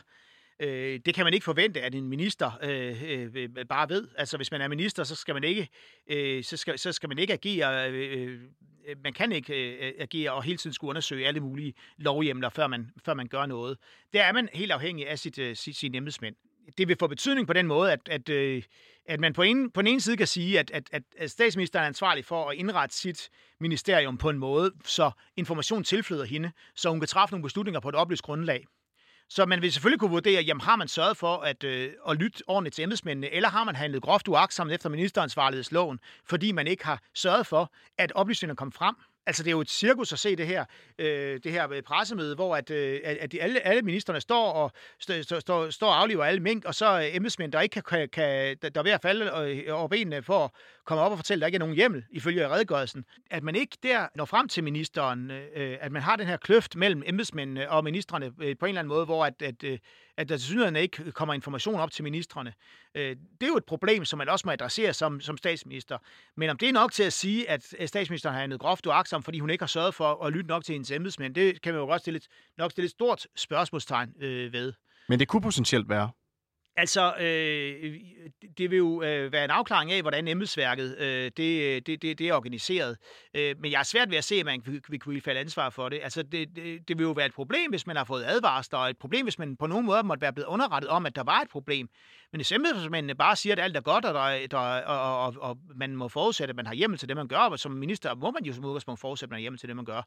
Øh, 0.62 1.00
det 1.07 1.14
kan 1.14 1.25
man 1.25 1.35
ikke 1.35 1.45
forvente, 1.45 1.81
at 1.81 1.95
en 1.95 2.09
minister 2.09 2.50
øh, 2.62 3.02
øh, 3.11 3.31
øh, 3.35 3.49
bare 3.69 3.88
ved. 3.88 4.09
Altså, 4.16 4.37
hvis 4.37 4.50
man 4.50 4.61
er 4.61 4.69
minister, 4.69 5.04
så 5.04 5.14
skal 5.14 5.35
man 5.35 5.45
ikke, 5.45 5.69
øh, 6.07 6.45
så 6.45 6.57
skal, 6.57 6.78
så 6.78 6.92
skal 6.92 7.09
man 7.09 7.19
ikke 7.19 7.33
agere. 7.33 7.90
Øh, 7.90 8.33
øh, 8.88 8.97
man 9.04 9.12
kan 9.12 9.33
ikke 9.33 9.76
øh, 9.76 9.92
agere 9.99 10.33
og 10.33 10.42
hele 10.42 10.59
tiden 10.59 10.75
skulle 10.75 10.88
undersøge 10.88 11.26
alle 11.26 11.40
mulige 11.40 11.75
lovhjemler, 11.99 12.49
før 12.49 12.66
man, 12.66 12.90
før 13.04 13.14
man 13.14 13.26
gør 13.26 13.47
noget. 13.47 13.78
Der 14.12 14.23
er 14.23 14.33
man 14.33 14.49
helt 14.52 14.73
afhængig 14.73 15.09
af 15.09 15.19
sit, 15.19 15.38
øh, 15.38 15.57
sit, 15.57 15.76
sine 15.76 15.97
embedsmænd. 15.97 16.35
Det 16.78 16.88
vil 16.88 16.97
få 17.00 17.07
betydning 17.07 17.47
på 17.47 17.52
den 17.52 17.66
måde, 17.66 17.92
at, 17.92 18.00
at, 18.07 18.28
øh, 18.28 18.62
at 19.07 19.21
man 19.21 19.33
på, 19.33 19.42
en, 19.42 19.71
på 19.71 19.83
den 19.83 19.88
ene 19.88 20.00
side 20.00 20.16
kan 20.16 20.26
sige, 20.26 20.59
at, 20.59 20.71
at, 20.92 21.02
at 21.16 21.31
statsministeren 21.31 21.83
er 21.83 21.87
ansvarlig 21.87 22.25
for 22.25 22.50
at 22.50 22.57
indrette 22.57 22.97
sit 22.97 23.31
ministerium 23.61 24.19
på 24.19 24.31
en 24.31 24.38
måde, 24.38 24.73
så 24.85 25.11
information 25.37 25.85
tilflyder 25.85 26.25
hende, 26.25 26.52
så 26.75 26.90
hun 26.90 27.00
kan 27.00 27.09
træffe 27.09 27.33
nogle 27.33 27.42
beslutninger 27.42 27.81
på 27.81 27.88
et 27.88 27.95
oplyst 27.95 28.23
grundlag. 28.23 28.64
Så 29.35 29.47
man 29.47 29.62
vil 29.62 29.73
selvfølgelig 29.73 30.01
kunne 30.01 30.11
vurdere, 30.11 30.43
jamen 30.43 30.61
har 30.61 30.77
man 30.77 30.89
sørget 30.89 31.17
for 31.17 31.37
at, 31.37 31.65
øh, 31.65 31.93
at 32.09 32.17
lytte 32.17 32.43
ordentligt 32.47 32.75
til 32.75 32.83
embedsmændene, 32.83 33.31
eller 33.31 33.49
har 33.49 33.65
man 33.65 33.77
handlet 33.77 34.03
groft 34.03 34.29
uagtsomt 34.29 34.73
efter 34.73 34.89
ministeransvarlighedsloven, 34.89 36.01
fordi 36.25 36.53
man 36.53 36.67
ikke 36.67 36.85
har 36.85 37.03
sørget 37.15 37.47
for, 37.47 37.73
at 37.99 38.12
oplysningerne 38.12 38.57
kom 38.57 38.73
frem? 38.73 38.95
Altså, 39.26 39.43
det 39.43 39.49
er 39.49 39.52
jo 39.52 39.61
et 39.61 39.71
cirkus 39.71 40.12
at 40.12 40.19
se 40.19 40.37
det 40.37 40.47
her, 40.47 40.64
øh, 40.99 41.41
det 41.45 41.52
her 41.52 41.73
øh, 41.73 41.83
pressemøde, 41.83 42.35
hvor 42.35 42.57
at, 42.57 42.71
øh, 42.71 43.00
at 43.05 43.33
de, 43.33 43.43
alle, 43.43 43.61
alle 43.61 43.83
ministerne 43.83 44.21
står 44.21 44.52
og, 44.52 44.73
stå, 44.99 45.41
stå, 45.41 45.71
står 45.71 45.88
og 45.88 46.00
afliver 46.00 46.25
alle 46.25 46.41
mink, 46.41 46.64
og 46.64 46.75
så 46.75 47.00
øh, 47.00 47.17
embedsmænd, 47.17 47.52
der 47.52 47.61
ikke 47.61 47.83
kan, 47.83 48.09
kan 48.09 48.57
der 48.62 48.71
er 48.75 48.83
ved 48.83 48.93
at 48.93 49.02
falde 49.02 49.25
øh, 49.25 49.79
over 49.79 49.88
benene 49.88 50.23
for 50.23 50.45
at 50.45 50.50
komme 50.85 51.02
op 51.02 51.12
og 51.12 51.19
fortælle, 51.19 51.38
at 51.38 51.41
der 51.41 51.47
ikke 51.47 51.57
er 51.57 51.59
nogen 51.59 51.75
hjemmel, 51.75 52.05
ifølge 52.11 52.49
redegørelsen. 52.49 53.05
At 53.31 53.43
man 53.43 53.55
ikke 53.57 53.76
der 53.83 54.07
når 54.14 54.25
frem 54.25 54.49
til 54.49 54.64
ministeren, 54.64 55.31
øh, 55.31 55.79
at 55.81 55.93
man 55.93 56.02
har 56.02 56.17
den 56.17 56.26
her 56.26 56.37
kløft 56.37 56.76
mellem 56.76 57.02
embedsmændene 57.07 57.71
og 57.71 57.85
ministerne 57.85 58.26
øh, 58.26 58.57
på 58.59 58.67
en 58.67 58.69
eller 58.69 58.81
anden 58.81 58.88
måde, 58.88 59.05
hvor 59.05 59.25
at, 59.25 59.43
at, 59.43 59.64
øh, 59.64 59.79
at 60.16 60.28
der 60.28 60.37
til 60.37 60.76
ikke 60.76 61.12
kommer 61.12 61.35
information 61.35 61.81
op 61.81 61.90
til 61.90 62.04
ministerne. 62.04 62.52
Øh, 62.95 63.16
det 63.40 63.42
er 63.42 63.47
jo 63.47 63.57
et 63.57 63.64
problem, 63.64 64.04
som 64.04 64.19
man 64.19 64.28
også 64.28 64.42
må 64.47 64.52
adressere 64.52 64.92
som, 64.92 65.21
som 65.21 65.37
statsminister. 65.37 65.99
Men 66.37 66.50
om 66.50 66.57
det 66.57 66.69
er 66.69 66.73
nok 66.73 66.92
til 66.92 67.02
at 67.02 67.12
sige, 67.12 67.50
at 67.50 67.75
statsministeren 67.87 68.33
har 68.35 68.40
handlet 68.40 68.61
groft 68.61 68.87
uagtsom, 68.87 69.23
fordi 69.23 69.38
hun 69.38 69.50
ikke 69.50 69.62
har 69.62 69.66
sørget 69.66 69.95
for 69.95 70.25
at 70.25 70.33
lytte 70.33 70.49
nok 70.49 70.64
til 70.64 70.73
hendes 70.73 70.90
embedsmænd, 70.90 71.35
det 71.35 71.62
kan 71.62 71.73
man 71.73 71.81
jo 71.81 71.87
godt 71.87 72.00
stille 72.00 72.16
et, 72.16 72.26
nok 72.59 72.71
stille 72.71 72.85
et 72.85 72.90
stort 72.90 73.26
spørgsmålstegn 73.37 74.14
øh, 74.21 74.52
ved. 74.52 74.73
Men 75.09 75.19
det 75.19 75.28
kunne 75.28 75.42
potentielt 75.42 75.88
være. 75.88 76.11
Altså, 76.76 77.14
øh, 77.21 78.00
det 78.59 78.71
vil 78.71 78.76
jo 78.76 79.02
øh, 79.02 79.33
være 79.33 79.45
en 79.45 79.50
afklaring 79.50 79.93
af, 79.93 80.00
hvordan 80.02 80.29
embedsværket 80.29 80.99
øh, 80.99 81.31
det, 81.37 81.62
øh, 81.62 81.83
det, 81.87 82.02
det, 82.02 82.19
det 82.19 82.29
er 82.29 82.35
organiseret. 82.35 82.97
Øh, 83.35 83.55
men 83.61 83.73
jeg 83.73 83.79
er 83.79 83.83
svært 83.83 84.11
ved 84.11 84.19
at 84.19 84.25
se, 84.25 84.35
at 84.35 84.47
man 84.47 84.62
vil 84.88 85.00
kunne 85.00 85.21
falde 85.21 85.41
ansvar 85.41 85.71
for 85.71 85.88
det. 85.88 86.00
Altså, 86.02 86.23
det, 86.23 86.57
det, 86.57 86.88
det 86.88 86.99
vil 86.99 87.05
jo 87.05 87.11
være 87.11 87.26
et 87.26 87.35
problem, 87.35 87.71
hvis 87.71 87.87
man 87.87 87.97
har 87.97 88.05
fået 88.05 88.25
advarsler, 88.25 88.79
og 88.79 88.91
et 88.91 88.99
problem, 88.99 89.26
hvis 89.26 89.38
man 89.38 89.57
på 89.57 89.67
nogen 89.67 89.87
måde 89.87 90.02
måtte 90.02 90.23
være 90.23 90.33
blevet 90.33 90.49
underrettet 90.49 90.91
om, 90.91 91.07
at 91.07 91.17
der 91.17 91.23
var 91.23 91.41
et 91.41 91.49
problem. 91.49 91.88
Men 92.32 92.39
hvis 92.39 92.52
embedsmændene 92.52 93.15
bare 93.15 93.37
siger, 93.37 93.52
at 93.52 93.58
alt 93.58 93.76
er 93.76 93.80
godt, 93.80 94.04
og, 94.04 94.15
der, 94.15 94.47
der, 94.47 94.58
og, 94.58 95.26
og, 95.26 95.35
og 95.41 95.58
man 95.76 95.97
må 95.97 96.08
forudsætte, 96.08 96.52
at 96.52 96.56
man 96.56 96.67
har 96.67 96.75
hjemmel 96.75 96.99
til 96.99 97.08
det, 97.08 97.17
man 97.17 97.28
gør, 97.28 97.39
og 97.39 97.58
som 97.58 97.73
minister 97.73 98.15
må 98.15 98.30
man 98.30 98.45
jo 98.45 98.52
som 98.52 98.65
udgangspunkt 98.65 99.00
forudsætte, 99.00 99.28
at 99.28 99.30
man 99.30 99.37
har 99.37 99.41
hjemmel 99.41 99.58
til 99.58 99.69
det, 99.69 99.76
man 99.76 99.85
gør, 99.85 100.02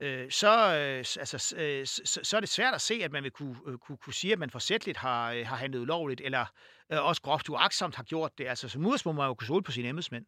øh, 0.00 0.30
så, 0.30 0.76
øh, 0.76 0.98
altså, 0.98 1.54
øh, 1.56 1.86
så, 1.86 2.20
så 2.22 2.36
er 2.36 2.40
det 2.40 2.48
svært 2.48 2.74
at 2.74 2.80
se, 2.80 2.94
at 3.02 3.12
man 3.12 3.22
vil 3.22 3.30
kunne, 3.30 3.56
øh, 3.66 3.78
kunne, 3.78 3.96
kunne 3.96 4.14
sige, 4.14 4.32
at 4.32 4.38
man 4.38 4.50
forsætligt 4.50 4.98
har, 4.98 5.32
øh, 5.32 5.46
har 5.46 5.56
handlet 5.56 5.80
ulovligt, 5.80 6.20
eller 6.24 6.46
øh, 6.92 7.04
også 7.04 7.22
groft 7.22 7.48
uagtsomt 7.48 7.96
har 7.96 8.02
gjort 8.02 8.38
det. 8.38 8.46
Altså, 8.46 8.68
som 8.68 8.86
udgangspunkt 8.86 9.16
må 9.16 9.22
man 9.22 9.28
jo 9.28 9.34
kunne 9.34 9.46
stole 9.46 9.62
på 9.62 9.72
sine 9.72 9.88
embedsmænd. 9.88 10.24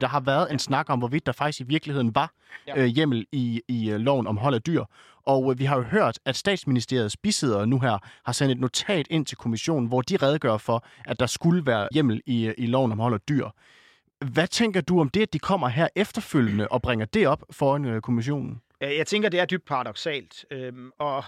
Der 0.00 0.06
har 0.06 0.20
været 0.20 0.52
en 0.52 0.58
snak 0.58 0.90
om, 0.90 0.98
hvorvidt 0.98 1.26
der 1.26 1.32
faktisk 1.32 1.60
i 1.60 1.64
virkeligheden 1.64 2.14
var 2.14 2.32
ja. 2.66 2.76
øh, 2.76 2.86
hjemmel 2.86 3.26
i, 3.32 3.62
i 3.68 3.90
øh, 3.90 4.00
loven 4.00 4.26
om 4.26 4.36
hold 4.36 4.54
af 4.54 4.62
dyr. 4.62 4.84
Og 5.26 5.52
øh, 5.52 5.58
vi 5.58 5.64
har 5.64 5.76
jo 5.76 5.82
hørt, 5.82 6.18
at 6.24 6.36
statsministeriets 6.36 7.16
bisidder 7.16 7.64
nu 7.64 7.80
her 7.80 7.98
har 8.24 8.32
sendt 8.32 8.52
et 8.52 8.60
notat 8.60 9.06
ind 9.10 9.26
til 9.26 9.36
kommissionen, 9.36 9.88
hvor 9.88 10.02
de 10.02 10.16
redegør 10.16 10.56
for, 10.56 10.86
at 11.04 11.20
der 11.20 11.26
skulle 11.26 11.66
være 11.66 11.88
hjemmel 11.92 12.22
i, 12.26 12.46
øh, 12.46 12.54
i 12.58 12.66
loven 12.66 12.92
om 12.92 12.98
hold 12.98 13.14
af 13.14 13.20
dyr. 13.20 13.48
Hvad 14.32 14.48
tænker 14.48 14.80
du 14.80 15.00
om 15.00 15.08
det, 15.08 15.22
at 15.22 15.32
de 15.32 15.38
kommer 15.38 15.68
her 15.68 15.88
efterfølgende 15.96 16.68
og 16.68 16.82
bringer 16.82 17.06
det 17.06 17.28
op 17.28 17.44
foran 17.50 17.84
øh, 17.84 18.00
kommissionen? 18.00 18.60
Jeg 18.80 19.06
tænker, 19.06 19.28
det 19.28 19.40
er 19.40 19.44
dybt 19.44 19.64
paradoxalt. 19.64 20.44
Øhm, 20.50 20.90
og 20.98 21.24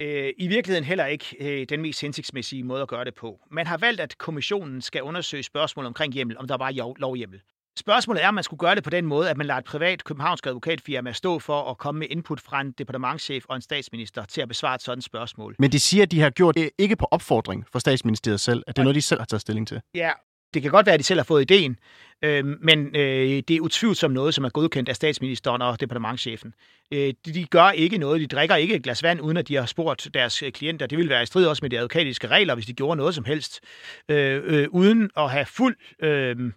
øh, 0.00 0.32
i 0.38 0.48
virkeligheden 0.48 0.84
heller 0.84 1.06
ikke 1.06 1.36
øh, 1.40 1.66
den 1.68 1.82
mest 1.82 2.00
hensigtsmæssige 2.00 2.64
måde 2.64 2.82
at 2.82 2.88
gøre 2.88 3.04
det 3.04 3.14
på. 3.14 3.40
Man 3.50 3.66
har 3.66 3.76
valgt, 3.76 4.00
at 4.00 4.18
kommissionen 4.18 4.82
skal 4.82 5.02
undersøge 5.02 5.42
spørgsmål 5.42 5.86
omkring 5.86 6.12
hjemmel, 6.12 6.38
om 6.38 6.48
der 6.48 6.56
var 6.56 6.98
lovhjemmel. 6.98 7.40
Spørgsmålet 7.78 8.24
er, 8.24 8.28
om 8.28 8.34
man 8.34 8.44
skulle 8.44 8.58
gøre 8.58 8.74
det 8.74 8.84
på 8.84 8.90
den 8.90 9.06
måde, 9.06 9.30
at 9.30 9.36
man 9.36 9.46
lader 9.46 9.58
et 9.58 9.64
privat 9.64 10.04
københavnsk 10.04 10.46
advokatfirma 10.46 11.12
stå 11.12 11.38
for 11.38 11.70
at 11.70 11.78
komme 11.78 11.98
med 11.98 12.06
input 12.10 12.40
fra 12.40 12.60
en 12.60 12.72
departementchef 12.72 13.44
og 13.48 13.56
en 13.56 13.62
statsminister 13.62 14.24
til 14.24 14.40
at 14.40 14.48
besvare 14.48 14.74
et 14.74 14.82
sådan 14.82 15.02
spørgsmål. 15.02 15.56
Men 15.58 15.72
de 15.72 15.80
siger, 15.80 16.02
at 16.02 16.10
de 16.10 16.20
har 16.20 16.30
gjort 16.30 16.54
det 16.54 16.70
ikke 16.78 16.96
på 16.96 17.08
opfordring 17.10 17.66
fra 17.72 17.80
statsministeriet 17.80 18.40
selv, 18.40 18.62
at 18.66 18.76
det 18.76 18.82
er 18.82 18.84
noget, 18.84 18.94
de 18.94 19.02
selv 19.02 19.20
har 19.20 19.26
taget 19.26 19.40
stilling 19.40 19.68
til. 19.68 19.80
Ja, 19.94 20.10
det 20.54 20.62
kan 20.62 20.70
godt 20.70 20.86
være, 20.86 20.94
at 20.94 20.98
de 20.98 21.04
selv 21.04 21.18
har 21.18 21.24
fået 21.24 21.42
ideen, 21.42 21.76
øh, 22.24 22.44
men 22.44 22.96
øh, 22.96 23.42
det 23.48 23.50
er 23.50 23.60
utvivlsomt 23.60 24.14
noget, 24.14 24.34
som 24.34 24.44
er 24.44 24.48
godkendt 24.48 24.88
af 24.88 24.96
statsministeren 24.96 25.62
og 25.62 25.80
departementchefen. 25.80 26.54
Øh, 26.92 27.14
de, 27.26 27.34
de 27.34 27.44
gør 27.44 27.70
ikke 27.70 27.98
noget, 27.98 28.20
de 28.20 28.26
drikker 28.26 28.56
ikke 28.56 28.74
et 28.74 28.82
glas 28.82 29.02
vand, 29.02 29.20
uden 29.20 29.36
at 29.36 29.48
de 29.48 29.54
har 29.54 29.66
spurgt 29.66 30.08
deres 30.14 30.44
klienter. 30.54 30.86
Det 30.86 30.98
ville 30.98 31.10
være 31.10 31.22
i 31.22 31.26
strid 31.26 31.46
også 31.46 31.64
med 31.64 31.70
de 31.70 31.78
advokatiske 31.78 32.26
regler, 32.26 32.54
hvis 32.54 32.66
de 32.66 32.72
gjorde 32.72 32.96
noget 32.96 33.14
som 33.14 33.24
helst, 33.24 33.60
øh, 34.08 34.42
øh, 34.44 34.68
uden 34.70 35.10
at 35.16 35.30
have 35.30 35.46
fuld... 35.46 35.76
Øh, 36.02 36.52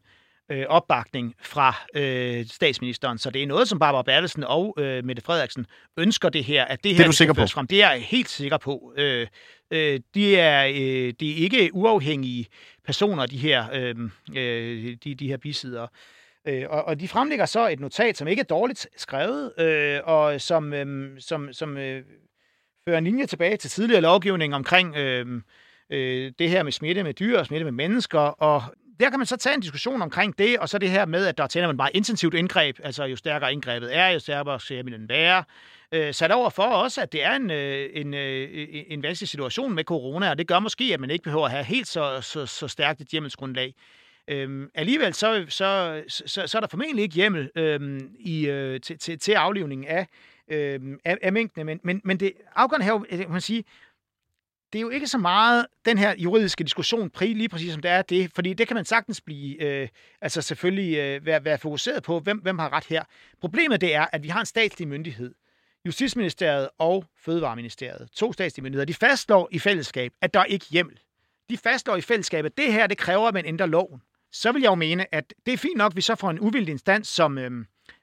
øh, 0.52 0.66
opbakning 0.70 1.36
fra 1.42 1.76
øh, 1.96 2.46
statsministeren. 2.46 3.18
Så 3.18 3.30
det 3.30 3.44
er 3.44 3.48
noget, 3.48 3.68
som 3.68 3.80
Barbara 3.80 4.02
Bertelsen 4.04 4.44
og 4.44 4.76
øh, 4.78 5.06
Mette 5.06 5.22
Frederiksen 5.22 5.66
ønsker 5.98 6.30
det 6.30 6.44
her, 6.44 6.66
at 6.66 6.84
det 6.84 6.92
her 6.92 6.98
det 6.98 7.04
er 7.04 7.08
du 7.08 7.16
sikker 7.16 7.34
på? 7.34 7.48
frem. 7.48 7.68
Det 7.68 7.84
er 7.84 7.92
jeg 7.92 8.02
helt 8.02 8.30
sikker 8.30 8.58
på. 8.58 8.94
Øh, 8.98 9.28
øh, 9.72 10.00
de, 10.16 10.38
er, 10.38 10.68
øh, 10.68 11.14
de 11.20 11.32
er 11.32 11.36
ikke 11.36 11.70
uafhængige 11.74 12.48
personer, 12.86 13.26
de 13.26 13.38
her, 13.38 13.66
øh, 13.74 13.96
øh, 14.36 14.98
de, 15.04 15.16
de 15.16 15.28
her 15.28 15.38
bisidder. 15.38 15.88
Øh, 16.48 16.66
og, 16.70 16.84
og 16.84 17.00
de 17.00 17.08
fremlægger 17.08 17.46
så 17.46 17.68
et 17.68 17.80
notat, 17.80 18.18
som 18.18 18.28
ikke 18.28 18.40
er 18.40 18.46
dårligt 18.46 18.88
skrevet, 18.98 19.54
øh, 19.60 20.00
og 20.04 20.42
som, 20.42 20.74
øh, 20.74 21.12
som, 21.20 21.54
som 21.54 21.78
øh, 21.78 22.04
fører 22.86 22.98
en 22.98 23.04
linje 23.04 23.26
tilbage 23.26 23.58
til 23.58 23.70
tidligere 23.70 24.02
lovgivning 24.02 24.56
omkring 24.56 24.96
øh, 24.96 25.42
øh, 25.90 26.32
det 26.40 26.50
her 26.50 26.64
med 26.64 26.72
smitte 26.72 27.04
med 27.04 27.14
dyr 27.14 27.40
og 27.40 27.46
smitte 27.46 27.64
med 27.64 27.72
mennesker, 27.72 28.20
og 28.20 28.64
der 29.02 29.10
kan 29.10 29.20
man 29.20 29.26
så 29.26 29.38
tage 29.38 29.56
en 29.56 29.62
diskussion 29.62 30.02
omkring 30.02 30.38
det, 30.38 30.60
og 30.60 30.70
så 30.70 30.78
det 30.78 30.90
her 30.90 31.06
med, 31.06 31.26
at 31.26 31.38
der 31.38 31.48
tænder 31.48 31.68
man 31.68 31.78
bare 31.78 31.96
intensivt 31.96 32.34
indgreb, 32.34 32.80
altså 32.84 33.04
jo 33.04 33.16
stærkere 33.16 33.54
indgrebet 33.54 33.96
er, 33.98 34.08
jo 34.08 34.20
stærkere 34.20 34.60
skal 34.60 34.86
den 34.86 35.10
være. 35.10 35.44
Øh, 35.92 36.14
sat 36.14 36.32
over 36.32 36.50
for 36.50 36.64
også, 36.64 37.02
at 37.02 37.12
det 37.12 37.24
er 37.24 37.36
en, 37.36 37.52
øh, 37.52 37.90
en, 37.94 38.14
øh, 38.14 38.68
en 38.88 39.04
vanskelig 39.04 39.30
situation 39.30 39.76
med 39.76 39.84
corona, 39.84 40.30
og 40.30 40.38
det 40.38 40.48
gør 40.48 40.60
måske, 40.60 40.84
at 40.94 41.00
man 41.00 41.10
ikke 41.10 41.24
behøver 41.24 41.46
at 41.46 41.52
have 41.52 41.64
helt 41.64 41.88
så, 41.88 42.22
så, 42.22 42.46
så 42.46 42.68
stærkt 42.68 43.02
et 43.02 43.08
hjemmelsgrundlag. 43.08 43.74
Øhm, 44.28 44.70
alligevel 44.76 45.14
så, 45.14 45.46
så, 45.50 46.02
så, 46.08 46.48
så 46.48 46.58
er 46.58 46.60
der 46.60 46.68
formentlig 46.68 47.04
ikke 47.04 47.16
hjemmel 47.16 47.50
øhm, 47.56 48.16
i, 48.20 48.48
øh, 48.48 48.82
til, 48.82 48.98
til, 48.98 49.20
til 49.20 49.32
aflivningen 49.32 49.88
af, 49.88 50.08
øhm, 50.48 51.00
af, 51.06 51.18
af 51.22 51.34
mængdene, 51.34 51.64
men, 51.64 51.80
men, 51.84 52.02
men 52.04 52.20
det 52.20 52.34
afgørende 52.56 52.86
her, 52.86 53.18
kan 53.18 53.32
man 53.32 53.42
sige, 53.42 53.64
det 54.74 54.80
er 54.80 54.82
jo 54.82 54.90
ikke 54.90 55.08
så 55.08 55.18
meget 55.18 55.66
den 55.86 55.98
her 55.98 56.16
juridiske 56.18 56.64
diskussion, 56.64 57.12
lige 57.22 57.50
præcis 57.50 57.74
som 57.74 57.82
det 57.82 57.92
er 57.92 58.02
det, 58.02 58.32
fordi 58.36 58.54
det 58.54 58.68
kan 58.68 58.76
man 58.76 58.86
sagtens 58.86 59.22
blive, 59.22 59.64
øh, 59.64 59.88
altså 60.22 60.42
selvfølgelig 60.42 60.98
øh, 60.98 61.26
være, 61.26 61.46
være 61.46 61.58
fokuseret 61.58 62.04
på, 62.04 62.20
hvem, 62.20 62.38
hvem 62.38 62.60
har 62.60 62.74
ret 62.74 62.86
her. 62.86 63.04
Problemet 63.42 63.82
det 63.82 63.96
er, 63.96 64.06
at 64.14 64.24
vi 64.24 64.28
har 64.28 64.40
en 64.40 64.46
statslig 64.46 64.88
myndighed, 64.88 65.34
Justitsministeriet 65.86 66.70
og 66.78 67.06
Fødevareministeriet, 67.18 68.10
to 68.16 68.34
statslige 68.34 68.64
myndigheder, 68.64 68.86
de 68.86 68.94
fastslår 68.94 69.50
i 69.52 69.60
fællesskab, 69.60 70.14
at 70.22 70.34
der 70.34 70.40
er 70.40 70.46
ikke 70.46 70.66
hjemmel. 70.70 71.00
de 71.50 71.58
fastslår 71.58 71.96
i 71.96 72.02
fællesskabet, 72.02 72.58
det 72.58 72.74
her, 72.74 72.88
det 72.88 72.98
kræver, 72.98 73.28
at 73.28 73.34
man 73.34 73.46
ændrer 73.46 73.66
loven. 73.66 74.02
Så 74.32 74.52
vil 74.52 74.62
jeg 74.62 74.70
jo 74.70 74.76
mene, 74.76 75.16
at 75.16 75.34
det 75.46 75.54
er 75.54 75.58
fint 75.58 75.78
nok, 75.78 75.92
at 75.92 75.96
vi 75.96 76.02
så 76.02 76.16
får 76.16 76.30
en 76.30 76.40
uvildig 76.40 76.72
instans 76.72 77.08
som 77.08 77.38
øh, 77.38 77.52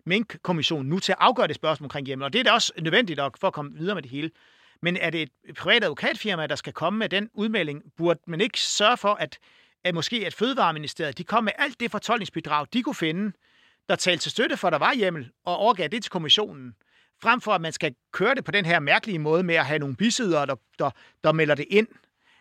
Mink-kommissionen 0.06 0.88
nu 0.88 0.98
til 0.98 1.12
at 1.12 1.18
afgøre 1.20 1.46
det 1.46 1.54
spørgsmål 1.54 1.86
omkring 1.86 2.06
hjemmel. 2.06 2.24
Og 2.24 2.32
det 2.32 2.38
er 2.38 2.44
da 2.44 2.50
også 2.50 2.72
nødvendigt 2.80 3.16
nok 3.16 3.38
for 3.40 3.46
at 3.46 3.52
komme 3.52 3.72
videre 3.74 3.94
med 3.94 4.02
det 4.02 4.10
hele. 4.10 4.30
Men 4.82 4.96
er 4.96 5.10
det 5.10 5.22
et 5.22 5.56
privat 5.56 5.84
advokatfirma, 5.84 6.46
der 6.46 6.56
skal 6.56 6.72
komme 6.72 6.98
med 6.98 7.08
den 7.08 7.30
udmelding? 7.34 7.82
Burde 7.96 8.20
man 8.26 8.40
ikke 8.40 8.60
sørge 8.60 8.96
for, 8.96 9.14
at, 9.14 9.38
at 9.84 9.94
måske 9.94 10.26
at 10.26 10.34
Fødevareministeriet 10.34 11.18
de 11.18 11.24
kom 11.24 11.44
med 11.44 11.52
alt 11.58 11.80
det 11.80 11.90
fortolkningsbidrag, 11.90 12.66
de 12.72 12.82
kunne 12.82 12.94
finde, 12.94 13.32
der 13.88 13.96
talte 13.96 14.22
til 14.22 14.30
støtte 14.30 14.56
for, 14.56 14.68
at 14.68 14.72
der 14.72 14.78
var 14.78 14.94
hjemmel, 14.94 15.30
og 15.44 15.56
overgav 15.56 15.88
det 15.88 16.02
til 16.02 16.10
kommissionen? 16.10 16.74
Frem 17.22 17.40
for, 17.40 17.52
at 17.52 17.60
man 17.60 17.72
skal 17.72 17.94
køre 18.12 18.34
det 18.34 18.44
på 18.44 18.50
den 18.50 18.66
her 18.66 18.80
mærkelige 18.80 19.18
måde 19.18 19.42
med 19.42 19.54
at 19.54 19.66
have 19.66 19.78
nogle 19.78 19.96
bisidere, 19.96 20.46
der, 20.46 20.54
der, 20.78 20.90
der 21.24 21.32
melder 21.32 21.54
det 21.54 21.66
ind 21.70 21.88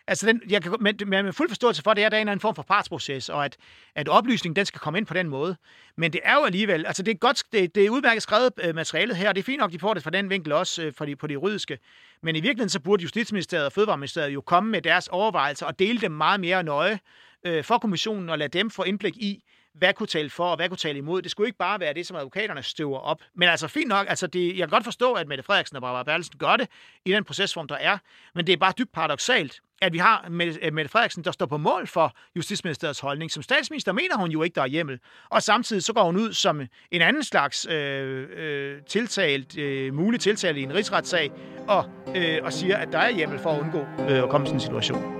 Altså, 0.08 0.26
den, 0.26 0.42
jeg 0.48 0.62
kan 0.62 0.76
men, 0.80 0.96
med 1.08 1.32
fuld 1.32 1.48
forståelse 1.48 1.82
for, 1.82 1.90
at 1.90 1.96
det 1.96 2.02
er, 2.02 2.06
at 2.06 2.12
der 2.12 2.18
er 2.18 2.22
en 2.22 2.28
anden 2.28 2.40
form 2.40 2.54
for 2.54 2.62
partsproces, 2.62 3.28
og 3.28 3.44
at, 3.44 3.56
at 3.94 4.08
oplysningen 4.08 4.56
den 4.56 4.66
skal 4.66 4.80
komme 4.80 4.98
ind 4.98 5.06
på 5.06 5.14
den 5.14 5.28
måde. 5.28 5.56
Men 5.96 6.12
det 6.12 6.20
er 6.24 6.34
jo 6.34 6.44
alligevel, 6.44 6.86
altså 6.86 7.02
det 7.02 7.10
er 7.10 7.18
godt, 7.18 7.42
det, 7.52 7.74
det 7.74 7.86
er 7.86 7.90
udmærket 7.90 8.22
skrevet 8.22 8.52
øh, 8.62 8.74
materialet 8.74 9.16
her, 9.16 9.28
og 9.28 9.34
det 9.34 9.40
er 9.40 9.44
fint 9.44 9.58
nok, 9.58 9.72
de 9.72 9.78
får 9.78 9.94
det 9.94 10.02
fra 10.02 10.10
den 10.10 10.30
vinkel 10.30 10.52
også 10.52 10.82
øh, 10.82 10.92
for 10.92 11.04
de, 11.04 11.16
på 11.16 11.26
det 11.26 11.34
juridiske. 11.34 11.78
Men 12.22 12.36
i 12.36 12.40
virkeligheden, 12.40 12.68
så 12.68 12.80
burde 12.80 13.02
Justitsministeriet 13.02 13.66
og 13.66 13.72
Fødevareministeriet 13.72 14.34
jo 14.34 14.40
komme 14.40 14.70
med 14.70 14.82
deres 14.82 15.08
overvejelser 15.08 15.66
og 15.66 15.78
dele 15.78 16.00
dem 16.00 16.12
meget 16.12 16.40
mere 16.40 16.62
nøje 16.62 16.98
øh, 17.44 17.64
for 17.64 17.78
kommissionen 17.78 18.28
og 18.28 18.38
lade 18.38 18.58
dem 18.58 18.70
få 18.70 18.82
indblik 18.82 19.16
i, 19.16 19.44
hvad 19.74 19.94
kunne 19.94 20.06
tale 20.06 20.30
for, 20.30 20.44
og 20.44 20.56
hvad 20.56 20.68
kunne 20.68 20.78
tale 20.78 20.98
imod. 20.98 21.22
Det 21.22 21.30
skulle 21.30 21.48
ikke 21.48 21.58
bare 21.58 21.80
være 21.80 21.94
det, 21.94 22.06
som 22.06 22.16
advokaterne 22.16 22.62
støver 22.62 22.98
op. 22.98 23.22
Men 23.34 23.48
altså 23.48 23.68
fint 23.68 23.88
nok, 23.88 24.06
altså 24.08 24.26
det, 24.26 24.48
jeg 24.48 24.56
kan 24.56 24.68
godt 24.68 24.84
forstå, 24.84 25.12
at 25.12 25.28
Mette 25.28 25.44
Frederiksen 25.44 25.76
og 25.76 25.82
Barbara 25.82 26.02
Bertelsen 26.02 26.38
gør 26.38 26.56
det 26.56 26.68
i 27.04 27.12
den 27.12 27.24
procesform, 27.24 27.68
der 27.68 27.74
er, 27.74 27.98
men 28.34 28.46
det 28.46 28.52
er 28.52 28.56
bare 28.56 28.72
dybt 28.78 28.92
paradoxalt, 28.92 29.60
at 29.82 29.92
vi 29.92 29.98
har 29.98 30.24
øh, 30.62 30.72
Mette 30.72 30.88
Frederiksen, 30.88 31.24
der 31.24 31.30
står 31.30 31.46
på 31.46 31.56
mål 31.56 31.86
for 31.86 32.16
Justitsministeriets 32.36 33.00
holdning. 33.00 33.30
Som 33.30 33.42
statsminister 33.42 33.92
mener 33.92 34.16
hun 34.16 34.30
jo 34.30 34.42
ikke, 34.42 34.54
der 34.54 34.62
er 34.62 34.66
hjemmel. 34.66 34.98
Og 35.28 35.42
samtidig 35.42 35.82
så 35.82 35.92
går 35.92 36.04
hun 36.04 36.16
ud 36.16 36.32
som 36.32 36.60
en 36.90 37.02
anden 37.02 37.24
slags 37.24 37.66
øh, 37.66 38.26
øh, 38.36 38.82
tiltalt, 38.82 39.58
øh, 39.58 39.94
mulig 39.94 40.20
tiltalt 40.20 40.56
i 40.56 40.62
en 40.62 40.74
rigsretssag, 40.74 41.30
og, 41.68 41.84
øh, 42.16 42.38
og 42.42 42.52
siger, 42.52 42.76
at 42.76 42.88
der 42.92 42.98
er 42.98 43.10
hjemmel 43.10 43.38
for 43.38 43.50
at 43.50 43.60
undgå 43.60 43.78
øh, 43.78 44.22
at 44.22 44.28
komme 44.30 44.44
i 44.44 44.48
sådan 44.48 44.56
en 44.56 44.60
situation. 44.60 45.17